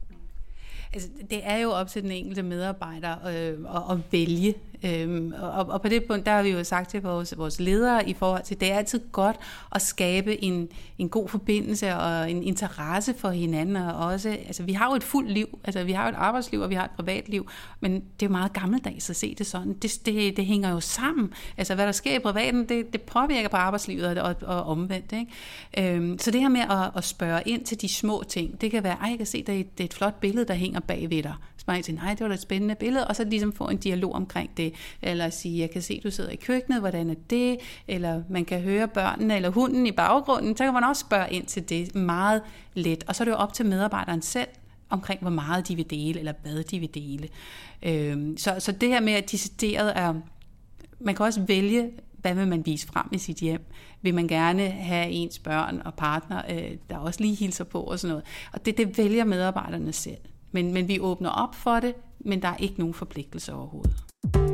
Altså, 0.93 1.09
det 1.29 1.39
er 1.43 1.57
jo 1.57 1.69
op 1.69 1.87
til 1.87 2.03
den 2.03 2.11
enkelte 2.11 2.43
medarbejder 2.43 3.15
øh, 3.27 3.53
at, 3.75 3.81
at 3.91 3.97
vælge, 4.11 4.53
Øhm, 4.85 5.33
og, 5.41 5.65
og 5.69 5.81
på 5.81 5.89
det 5.89 6.03
punkt, 6.03 6.25
der 6.25 6.31
har 6.31 6.43
vi 6.43 6.49
jo 6.49 6.63
sagt 6.63 6.89
til 6.89 7.01
vores, 7.01 7.37
vores 7.37 7.59
ledere 7.59 8.09
i 8.09 8.13
forhold 8.13 8.43
til, 8.43 8.59
det 8.59 8.71
er 8.71 8.77
altid 8.77 9.01
godt 9.11 9.35
at 9.71 9.81
skabe 9.81 10.43
en, 10.43 10.69
en 10.97 11.09
god 11.09 11.29
forbindelse 11.29 11.95
og 11.95 12.31
en 12.31 12.43
interesse 12.43 13.13
for 13.13 13.29
hinanden. 13.29 13.75
Og 13.75 13.95
også, 13.95 14.29
altså, 14.29 14.63
vi 14.63 14.73
har 14.73 14.89
jo 14.89 14.95
et 14.95 15.03
fuldt 15.03 15.31
liv, 15.31 15.59
altså 15.63 15.83
vi 15.83 15.91
har 15.91 16.03
jo 16.03 16.09
et 16.09 16.15
arbejdsliv, 16.15 16.59
og 16.59 16.69
vi 16.69 16.75
har 16.75 16.85
et 16.85 16.91
privatliv, 16.91 17.49
men 17.79 17.93
det 17.93 18.25
er 18.25 18.25
jo 18.25 18.31
meget 18.31 18.53
gammeldags 18.53 19.09
at 19.09 19.15
se 19.15 19.35
det 19.35 19.47
sådan. 19.47 19.73
Det, 19.73 20.05
det, 20.05 20.37
det 20.37 20.45
hænger 20.45 20.69
jo 20.69 20.79
sammen. 20.79 21.33
Altså 21.57 21.75
hvad 21.75 21.85
der 21.85 21.91
sker 21.91 22.15
i 22.15 22.19
privaten, 22.19 22.69
det, 22.69 22.93
det 22.93 23.01
påvirker 23.01 23.49
på 23.49 23.57
arbejdslivet 23.57 24.17
og, 24.17 24.35
og, 24.41 24.57
og 24.57 24.63
omvendt. 24.63 25.13
Ikke? 25.13 25.95
Øhm, 25.95 26.19
så 26.19 26.31
det 26.31 26.41
her 26.41 26.49
med 26.49 26.61
at, 26.61 26.91
at 26.95 27.03
spørge 27.03 27.41
ind 27.45 27.65
til 27.65 27.81
de 27.81 27.89
små 27.89 28.23
ting, 28.27 28.61
det 28.61 28.71
kan 28.71 28.83
være, 28.83 28.97
ej, 29.01 29.09
jeg 29.09 29.17
kan 29.17 29.25
se, 29.25 29.43
det 29.43 29.55
er 29.55 29.59
et, 29.59 29.77
det 29.77 29.83
er 29.83 29.85
et 29.85 29.93
flot 29.93 30.19
billede, 30.19 30.45
der 30.45 30.53
hænger 30.53 30.79
bagved 30.79 31.23
dig 31.23 31.33
spørge 31.69 31.81
til, 31.81 31.95
nej, 31.95 32.09
det 32.13 32.21
var 32.21 32.27
da 32.27 32.33
et 32.33 32.41
spændende 32.41 32.75
billede, 32.75 33.07
og 33.07 33.15
så 33.15 33.23
ligesom 33.23 33.53
få 33.53 33.67
en 33.67 33.77
dialog 33.77 34.13
omkring 34.13 34.57
det, 34.57 34.68
eller 35.01 35.29
sige, 35.29 35.59
jeg 35.59 35.71
kan 35.71 35.81
se, 35.81 36.01
du 36.03 36.11
sidder 36.11 36.29
i 36.29 36.35
køkkenet, 36.35 36.79
hvordan 36.79 37.09
er 37.09 37.15
det, 37.29 37.57
eller 37.87 38.23
man 38.29 38.45
kan 38.45 38.61
høre 38.61 38.87
børnene 38.87 39.35
eller 39.35 39.49
hunden 39.49 39.87
i 39.87 39.91
baggrunden, 39.91 40.57
så 40.57 40.63
kan 40.63 40.73
man 40.73 40.83
også 40.83 40.99
spørge 40.99 41.33
ind 41.33 41.45
til 41.45 41.69
det 41.69 41.95
meget 41.95 42.41
let, 42.73 43.03
og 43.07 43.15
så 43.15 43.23
er 43.23 43.25
det 43.25 43.31
jo 43.31 43.37
op 43.37 43.53
til 43.53 43.65
medarbejderen 43.65 44.21
selv, 44.21 44.47
omkring, 44.89 45.21
hvor 45.21 45.29
meget 45.29 45.67
de 45.67 45.75
vil 45.75 45.89
dele, 45.89 46.19
eller 46.19 46.33
hvad 46.41 46.63
de 46.63 46.79
vil 46.79 46.93
dele. 46.93 47.27
Øhm, 47.83 48.37
så, 48.37 48.55
så 48.59 48.71
det 48.71 48.89
her 48.89 48.99
med, 48.99 49.13
at 49.13 49.31
decideret 49.31 49.93
er, 49.95 50.13
man 50.99 51.15
kan 51.15 51.25
også 51.25 51.41
vælge, 51.41 51.89
hvad 52.21 52.35
vil 52.35 52.47
man 52.47 52.65
vise 52.65 52.87
frem 52.87 53.05
i 53.11 53.17
sit 53.17 53.37
hjem? 53.37 53.65
Vil 54.01 54.15
man 54.15 54.27
gerne 54.27 54.69
have 54.69 55.09
ens 55.09 55.39
børn 55.39 55.81
og 55.85 55.93
partner, 55.93 56.41
øh, 56.49 56.71
der 56.89 56.97
også 56.97 57.21
lige 57.21 57.35
hilser 57.35 57.63
på 57.63 57.81
og 57.81 57.99
sådan 57.99 58.11
noget? 58.11 58.25
Og 58.53 58.65
det, 58.65 58.77
det 58.77 58.97
vælger 58.97 59.23
medarbejderne 59.23 59.93
selv. 59.93 60.17
Men, 60.51 60.73
men 60.73 60.87
vi 60.87 60.99
åbner 60.99 61.29
op 61.29 61.55
for 61.55 61.79
det, 61.79 61.93
men 62.19 62.41
der 62.41 62.47
er 62.47 62.57
ikke 62.57 62.79
nogen 62.79 62.93
forpligtelse 62.93 63.53
overhovedet. 63.53 64.48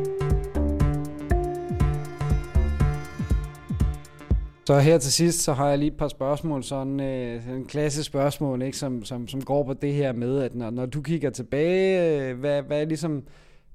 Så 4.68 4.80
her 4.80 4.98
til 4.98 5.12
sidst, 5.12 5.40
så 5.40 5.54
har 5.54 5.70
jeg 5.70 5.78
lige 5.78 5.92
et 5.92 5.98
par 5.98 6.08
spørgsmål, 6.08 6.64
sådan 6.64 7.00
øh, 7.00 7.50
en 7.50 7.66
klassisk 7.66 8.06
spørgsmål, 8.06 8.62
ikke, 8.62 8.78
som, 8.78 9.06
som, 9.06 9.28
som 9.28 9.44
går 9.44 9.64
på 9.64 9.74
det 9.74 9.94
her 9.94 10.14
med, 10.14 10.42
at 10.42 10.56
når, 10.56 10.70
når 10.70 10.86
du 10.86 11.02
kigger 11.02 11.30
tilbage, 11.30 12.20
øh, 12.20 12.40
hvad, 12.40 12.62
hvad 12.62 12.82
er 12.82 12.86
ligesom, 12.86 13.24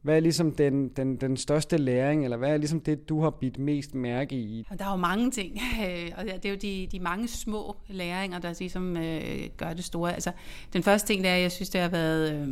hvad 0.03 0.17
er 0.17 0.21
ligesom 0.21 0.53
den, 0.53 0.89
den, 0.89 1.17
den 1.17 1.37
største 1.37 1.77
læring, 1.77 2.25
eller 2.25 2.37
hvad 2.37 2.51
er 2.51 2.57
ligesom 2.57 2.81
det, 2.81 3.09
du 3.09 3.23
har 3.23 3.31
bidt 3.31 3.59
mest 3.59 3.95
mærke 3.95 4.35
i? 4.35 4.67
Der 4.79 4.85
er 4.85 4.91
jo 4.91 4.97
mange 4.97 5.31
ting, 5.31 5.59
og 6.17 6.25
det 6.25 6.45
er 6.45 6.51
jo 6.51 6.57
de, 6.63 6.89
de 6.93 7.01
mange 7.01 7.29
små 7.29 7.77
læringer, 7.89 8.39
der 8.39 8.55
ligesom 8.59 8.97
øh, 8.97 9.49
gør 9.57 9.73
det 9.73 9.85
store. 9.85 10.15
Altså, 10.15 10.33
den 10.73 10.83
første 10.83 11.09
ting, 11.09 11.23
det 11.23 11.31
er, 11.31 11.37
jeg 11.37 11.53
synes, 11.53 11.71
det 11.71 11.81
har 11.81 11.89
været... 11.89 12.33
Øh, 12.33 12.49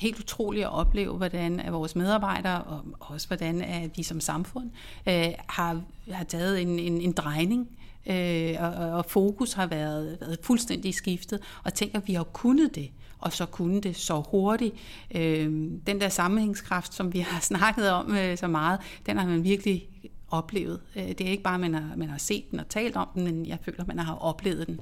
helt 0.00 0.20
utroligt 0.20 0.64
at 0.64 0.72
opleve, 0.72 1.16
hvordan 1.16 1.60
at 1.60 1.72
vores 1.72 1.96
medarbejdere, 1.96 2.62
og 2.62 2.84
også 3.00 3.26
hvordan 3.26 3.62
at 3.62 3.90
vi 3.96 4.02
som 4.02 4.20
samfund, 4.20 4.70
øh, 5.08 5.28
har, 5.48 5.82
har 6.10 6.24
taget 6.24 6.62
en, 6.62 6.78
en, 6.78 7.00
en 7.00 7.12
drejning, 7.12 7.68
øh, 8.06 8.54
og, 8.58 8.72
og 8.72 9.04
fokus 9.04 9.52
har 9.52 9.66
været, 9.66 10.18
været 10.20 10.38
fuldstændig 10.42 10.94
skiftet, 10.94 11.40
og 11.64 11.74
tænker, 11.74 11.98
at 11.98 12.08
vi 12.08 12.14
har 12.14 12.24
kunnet 12.24 12.74
det 12.74 12.90
og 13.20 13.32
så 13.32 13.46
kunne 13.46 13.80
det 13.80 13.96
så 13.96 14.22
hurtigt. 14.30 14.74
Øh, 15.14 15.44
den 15.86 16.00
der 16.00 16.08
sammenhængskraft, 16.08 16.94
som 16.94 17.12
vi 17.12 17.18
har 17.30 17.40
snakket 17.40 17.90
om 17.90 18.14
øh, 18.16 18.38
så 18.38 18.46
meget, 18.46 18.80
den 19.06 19.16
har 19.16 19.26
man 19.26 19.44
virkelig 19.44 19.88
oplevet. 20.30 20.80
Øh, 20.96 21.08
det 21.08 21.20
er 21.20 21.30
ikke 21.30 21.42
bare, 21.42 21.54
at 21.54 21.60
man 21.60 21.74
har, 21.74 21.96
man 21.96 22.08
har 22.08 22.18
set 22.18 22.50
den 22.50 22.60
og 22.60 22.68
talt 22.68 22.96
om 22.96 23.08
den, 23.14 23.24
men 23.24 23.46
jeg 23.46 23.58
føler, 23.62 23.80
at 23.80 23.88
man 23.88 23.98
har 23.98 24.14
oplevet 24.14 24.66
den. 24.66 24.80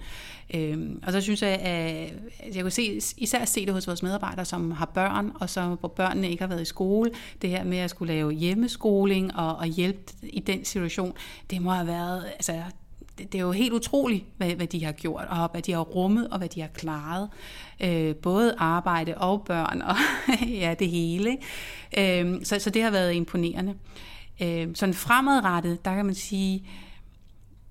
Øhm, 0.55 1.03
og 1.07 1.13
så 1.13 1.21
synes 1.21 1.43
jeg, 1.43 1.51
at 1.51 2.57
jeg 2.57 2.63
kunne 2.63 2.71
se, 2.71 3.01
især 3.17 3.45
se 3.45 3.67
det 3.67 3.75
hos 3.75 3.87
vores 3.87 4.03
medarbejdere, 4.03 4.45
som 4.45 4.71
har 4.71 4.87
børn, 4.87 5.33
og 5.35 5.51
så, 5.51 5.77
hvor 5.81 5.89
børnene 5.89 6.31
ikke 6.31 6.43
har 6.43 6.49
været 6.49 6.63
i 6.63 6.65
skole. 6.65 7.11
Det 7.43 7.51
her 7.51 7.65
med 7.65 7.79
at 7.79 7.91
skulle 7.91 8.15
lave 8.15 8.33
hjemmeskoling 8.33 9.37
og, 9.37 9.57
og 9.57 9.67
hjælpe 9.67 10.13
i 10.23 10.41
den 10.41 10.65
situation, 10.65 11.13
det 11.51 11.63
må 11.63 11.71
have 11.71 11.87
været, 11.87 12.25
altså 12.25 12.63
det, 13.19 13.33
det 13.33 13.39
er 13.39 13.43
jo 13.43 13.53
helt 13.53 13.73
utroligt, 13.73 14.25
hvad, 14.37 14.51
hvad 14.55 14.67
de 14.67 14.85
har 14.85 14.93
gjort, 14.93 15.25
og 15.29 15.49
hvad 15.51 15.63
de 15.63 15.73
har 15.73 15.81
rummet, 15.81 16.29
og 16.29 16.39
hvad 16.39 16.49
de 16.49 16.61
har 16.61 16.69
klaret. 16.69 17.29
Øh, 17.81 18.17
både 18.17 18.55
arbejde 18.59 19.15
og 19.19 19.45
børn, 19.45 19.83
og 19.83 19.97
ja, 20.63 20.75
det 20.79 20.89
hele. 20.89 21.31
Ikke? 21.31 22.23
Øh, 22.23 22.45
så, 22.45 22.59
så 22.59 22.71
det 22.71 22.83
har 22.83 22.91
været 22.91 23.15
imponerende. 23.15 23.75
Øh, 24.43 24.69
sådan 24.75 24.95
fremadrettet, 24.95 25.85
der 25.85 25.95
kan 25.95 26.07
man 26.07 26.15
sige, 26.15 26.65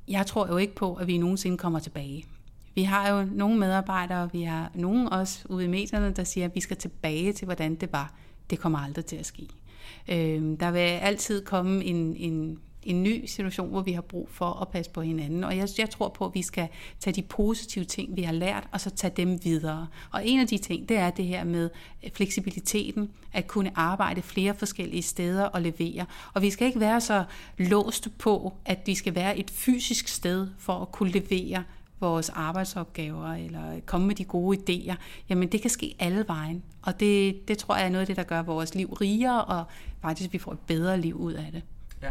jeg 0.07 0.25
tror 0.25 0.47
jo 0.47 0.57
ikke 0.57 0.75
på, 0.75 0.93
at 0.93 1.07
vi 1.07 1.17
nogensinde 1.17 1.57
kommer 1.57 1.79
tilbage. 1.79 2.25
Vi 2.75 2.83
har 2.83 3.10
jo 3.10 3.27
nogle 3.31 3.60
medarbejdere, 3.60 4.31
vi 4.31 4.43
har 4.43 4.71
nogen 4.75 5.10
også 5.10 5.39
ude 5.49 5.65
i 5.65 5.67
medierne, 5.67 6.12
der 6.12 6.23
siger, 6.23 6.45
at 6.45 6.55
vi 6.55 6.62
skal 6.62 6.77
tilbage 6.77 7.33
til, 7.33 7.45
hvordan 7.45 7.75
det 7.75 7.91
var. 7.91 8.13
Det 8.49 8.60
kommer 8.60 8.79
aldrig 8.79 9.05
til 9.05 9.15
at 9.15 9.25
ske. 9.25 9.47
Øh, 10.07 10.60
der 10.60 10.71
vil 10.71 10.79
altid 10.79 11.45
komme 11.45 11.83
en, 11.83 12.15
en 12.15 12.60
en 12.88 13.04
ny 13.04 13.26
situation, 13.26 13.69
hvor 13.69 13.82
vi 13.82 13.91
har 13.91 14.02
brug 14.02 14.30
for 14.32 14.62
at 14.62 14.67
passe 14.67 14.91
på 14.91 15.02
hinanden. 15.02 15.43
Og 15.43 15.58
jeg, 15.58 15.67
jeg 15.78 15.89
tror 15.89 16.10
på, 16.10 16.26
at 16.26 16.34
vi 16.34 16.41
skal 16.41 16.67
tage 17.00 17.13
de 17.13 17.21
positive 17.21 17.86
ting, 17.86 18.15
vi 18.15 18.21
har 18.21 18.34
lært, 18.34 18.67
og 18.71 18.82
så 18.82 18.89
tage 18.89 19.13
dem 19.17 19.43
videre. 19.43 19.88
Og 20.12 20.28
en 20.28 20.39
af 20.39 20.47
de 20.47 20.58
ting, 20.58 20.89
det 20.89 20.97
er 20.97 21.10
det 21.10 21.26
her 21.26 21.43
med 21.43 21.69
fleksibiliteten, 22.13 23.12
at 23.34 23.47
kunne 23.47 23.71
arbejde 23.76 24.21
flere 24.21 24.56
forskellige 24.56 25.02
steder 25.02 25.43
og 25.43 25.62
levere. 25.62 26.06
Og 26.34 26.41
vi 26.41 26.50
skal 26.50 26.67
ikke 26.67 26.80
være 26.80 27.02
så 27.02 27.23
låst 27.58 28.08
på, 28.17 28.54
at 28.65 28.80
vi 28.86 28.95
skal 28.95 29.15
være 29.15 29.38
et 29.38 29.52
fysisk 29.52 30.08
sted 30.08 30.47
for 30.58 30.73
at 30.73 30.91
kunne 30.91 31.12
levere 31.12 31.63
vores 32.00 32.30
arbejdsopgaver 32.30 33.34
eller 33.34 33.80
komme 33.86 34.08
med 34.08 34.15
de 34.15 34.23
gode 34.23 34.58
idéer, 34.58 34.95
jamen 35.30 35.52
det 35.52 35.62
kan 35.62 35.69
ske 35.69 35.95
alle 36.00 36.23
vejen. 36.28 36.63
Og 36.82 37.00
det, 37.00 37.47
det 37.47 37.58
tror 37.58 37.76
jeg 37.76 37.86
er 37.86 37.89
noget 37.89 38.02
af 38.02 38.08
det, 38.08 38.15
der 38.15 38.23
gør 38.23 38.41
vores 38.41 38.76
liv 38.76 38.93
rigere, 38.93 39.45
og 39.45 39.63
faktisk 40.02 40.34
vi 40.34 40.38
får 40.38 40.52
et 40.52 40.60
bedre 40.60 41.02
liv 41.02 41.15
ud 41.15 41.34
af 41.34 41.52
det. 41.52 41.63
Ja. 42.01 42.10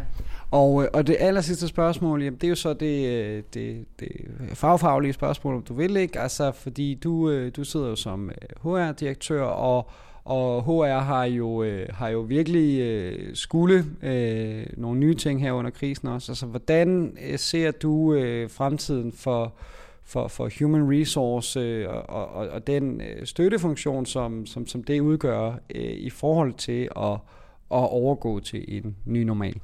Og, 0.50 0.82
øh, 0.82 0.88
og 0.92 1.06
det 1.06 1.16
aller 1.18 1.40
sidste 1.40 1.68
spørgsmål, 1.68 2.22
jamen, 2.22 2.38
det 2.40 2.44
er 2.44 2.48
jo 2.48 2.54
så 2.54 2.74
det, 2.74 3.06
øh, 3.06 3.42
det, 3.54 3.84
det 4.00 4.10
fagfaglige 4.54 5.12
spørgsmål, 5.12 5.54
om 5.54 5.62
du 5.62 5.74
vil 5.74 5.96
ikke, 5.96 6.20
altså 6.20 6.52
fordi 6.52 6.94
du, 6.94 7.30
øh, 7.30 7.52
du 7.56 7.64
sidder 7.64 7.88
jo 7.88 7.96
som 7.96 8.30
HR-direktør, 8.62 9.42
og, 9.42 9.90
og 10.24 10.62
HR 10.64 10.98
har 10.98 11.24
jo, 11.24 11.64
har 11.90 12.08
jo 12.08 12.20
virkelig 12.20 13.36
skulle 13.36 13.84
øh, 14.02 14.66
nogle 14.76 15.00
nye 15.00 15.14
ting 15.14 15.40
her 15.40 15.52
under 15.52 15.70
krisen 15.70 16.08
også. 16.08 16.32
Altså 16.32 16.46
hvordan 16.46 17.16
ser 17.36 17.70
du 17.70 18.14
øh, 18.14 18.50
fremtiden 18.50 19.12
for, 19.12 19.52
for, 20.04 20.28
for 20.28 20.50
human 20.58 21.00
resource 21.00 21.60
øh, 21.60 21.88
og, 21.88 22.28
og, 22.28 22.48
og 22.48 22.66
den 22.66 23.00
øh, 23.00 23.26
støttefunktion, 23.26 24.06
som, 24.06 24.46
som, 24.46 24.66
som 24.66 24.84
det 24.84 25.00
udgør 25.00 25.52
øh, 25.74 25.92
i 25.92 26.10
forhold 26.10 26.54
til 26.54 26.88
at, 26.96 27.12
at 27.70 27.88
overgå 27.90 28.40
til 28.40 28.64
en 28.68 28.96
ny 29.04 29.22
normal? 29.22 29.60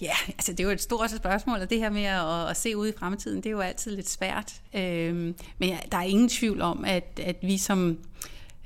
Ja, 0.00 0.14
altså 0.28 0.52
det 0.52 0.60
er 0.60 0.64
jo 0.64 0.70
et 0.70 0.80
stort 0.80 1.10
spørgsmål, 1.10 1.60
og 1.60 1.70
det 1.70 1.78
her 1.78 1.90
med 1.90 2.04
at, 2.04 2.50
at 2.50 2.56
se 2.56 2.76
ud 2.76 2.88
i 2.88 2.92
fremtiden, 2.98 3.36
det 3.36 3.46
er 3.46 3.50
jo 3.50 3.60
altid 3.60 3.96
lidt 3.96 4.08
svært. 4.08 4.54
Øhm, 4.74 5.34
men 5.58 5.68
ja, 5.68 5.78
der 5.92 5.98
er 5.98 6.02
ingen 6.02 6.28
tvivl 6.28 6.60
om, 6.60 6.84
at, 6.84 7.20
at 7.22 7.36
vi 7.42 7.58
som 7.58 7.98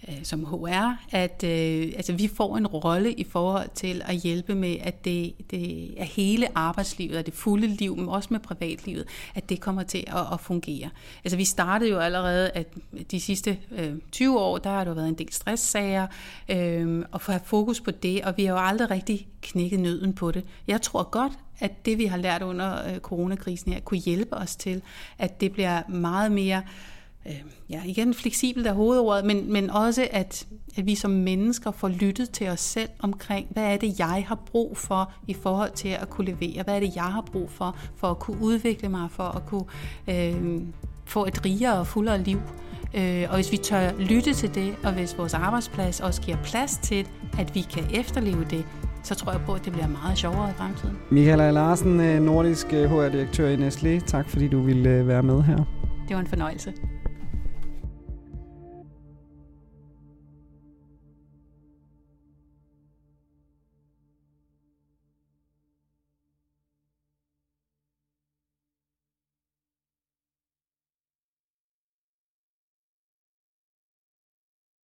Øh, 0.09 0.15
som 0.23 0.45
HR, 0.45 0.97
at 1.11 1.45
øh, 1.45 1.93
altså, 1.97 2.13
vi 2.13 2.29
får 2.29 2.57
en 2.57 2.67
rolle 2.67 3.13
i 3.13 3.25
forhold 3.25 3.69
til 3.75 4.03
at 4.05 4.17
hjælpe 4.17 4.55
med, 4.55 4.77
at 4.81 5.05
det, 5.05 5.35
det 5.51 5.95
er 6.01 6.05
hele 6.05 6.47
arbejdslivet 6.55 7.19
og 7.19 7.27
det 7.27 7.35
fulde 7.35 7.67
liv, 7.67 7.97
men 7.97 8.09
også 8.09 8.29
med 8.31 8.41
privatlivet, 8.41 9.05
at 9.35 9.49
det 9.49 9.61
kommer 9.61 9.83
til 9.83 10.05
at, 10.07 10.33
at 10.33 10.41
fungere. 10.41 10.91
Altså 11.25 11.37
vi 11.37 11.45
startede 11.45 11.91
jo 11.91 11.99
allerede, 11.99 12.51
at 12.51 12.67
de 13.11 13.21
sidste 13.21 13.59
øh, 13.71 13.95
20 14.13 14.41
år, 14.41 14.59
der 14.59 14.71
har 14.71 14.85
der 14.85 14.95
været 14.95 15.09
en 15.09 15.15
del 15.15 15.33
stresssager, 15.33 16.07
øh, 16.49 17.05
og 17.13 17.21
få 17.21 17.33
have 17.33 17.43
fokus 17.45 17.81
på 17.81 17.91
det, 17.91 18.25
og 18.25 18.35
vi 18.37 18.45
har 18.45 18.53
jo 18.53 18.61
aldrig 18.61 18.91
rigtig 18.91 19.29
knækket 19.43 19.81
nøden 19.81 20.13
på 20.13 20.31
det. 20.31 20.45
Jeg 20.67 20.83
tror 20.83 21.03
godt, 21.03 21.33
at 21.61 21.87
det 21.87 21.99
vi 21.99 22.07
har 22.07 22.17
lært 22.17 22.43
under 22.43 22.89
øh, 22.89 22.99
coronakrisen 22.99 23.73
her, 23.73 23.81
kunne 23.81 24.01
hjælpe 24.01 24.37
os 24.37 24.57
til, 24.57 24.83
at 25.19 25.41
det 25.41 25.53
bliver 25.53 25.83
meget 25.89 26.33
mere 26.33 26.63
øh, 27.29 27.35
ja, 27.71 27.83
igen 27.85 28.15
fleksibelt 28.15 28.67
er 28.67 28.73
hovedordet, 28.73 29.25
men, 29.25 29.53
men 29.53 29.71
også 29.71 30.09
at, 30.11 30.47
at 30.77 30.87
vi 30.87 30.95
som 30.95 31.11
mennesker 31.11 31.71
får 31.71 31.89
lyttet 31.89 32.31
til 32.31 32.49
os 32.49 32.61
selv 32.61 32.89
omkring, 32.99 33.47
hvad 33.51 33.65
er 33.65 33.77
det, 33.77 33.99
jeg 33.99 34.25
har 34.29 34.39
brug 34.47 34.77
for 34.77 35.13
i 35.27 35.35
forhold 35.35 35.71
til 35.73 35.89
at 35.89 36.11
kunne 36.11 36.27
levere? 36.27 36.63
Hvad 36.63 36.77
er 36.77 36.81
det, 36.81 36.97
jeg 36.97 37.05
har 37.05 37.25
brug 37.33 37.51
for, 37.51 37.77
for 37.97 38.11
at 38.11 38.19
kunne 38.19 38.43
udvikle 38.43 38.89
mig, 38.89 39.11
for 39.11 39.25
at 39.25 39.47
kunne 39.47 39.65
øh, 40.09 40.63
få 41.05 41.27
et 41.27 41.45
rigere 41.45 41.79
og 41.79 41.87
fuldere 41.87 42.23
liv? 42.23 42.41
Øh, 42.95 43.25
og 43.29 43.35
hvis 43.35 43.53
vi 43.53 43.57
tør 43.57 43.93
lytte 43.99 44.35
til 44.35 44.55
det, 44.55 44.75
og 44.85 44.93
hvis 44.93 45.19
vores 45.19 45.35
arbejdsplads 45.35 46.01
også 46.01 46.23
giver 46.23 46.37
plads 46.45 46.79
til, 46.83 47.07
at 47.39 47.55
vi 47.55 47.61
kan 47.61 47.85
efterleve 47.95 48.47
det, 48.51 48.65
så 49.03 49.15
tror 49.15 49.33
jeg 49.33 49.41
på, 49.47 49.55
at 49.55 49.65
det 49.65 49.73
bliver 49.73 49.89
meget 49.89 50.19
sjovere 50.19 50.51
i 50.51 50.53
fremtiden. 50.53 50.97
Michael 51.11 51.55
Larsen, 51.55 52.01
øh, 52.01 52.23
nordisk 52.23 52.67
HR-direktør 52.67 53.49
øh, 53.49 53.53
i 53.53 53.69
Nestlé. 53.69 54.07
Tak 54.07 54.29
fordi 54.29 54.49
du 54.49 54.63
ville 54.63 54.91
øh, 54.91 55.09
være 55.09 55.23
med 55.23 55.43
her. 55.43 55.57
Det 56.09 56.17
var 56.17 56.21
en 56.21 56.27
fornøjelse. 56.27 56.73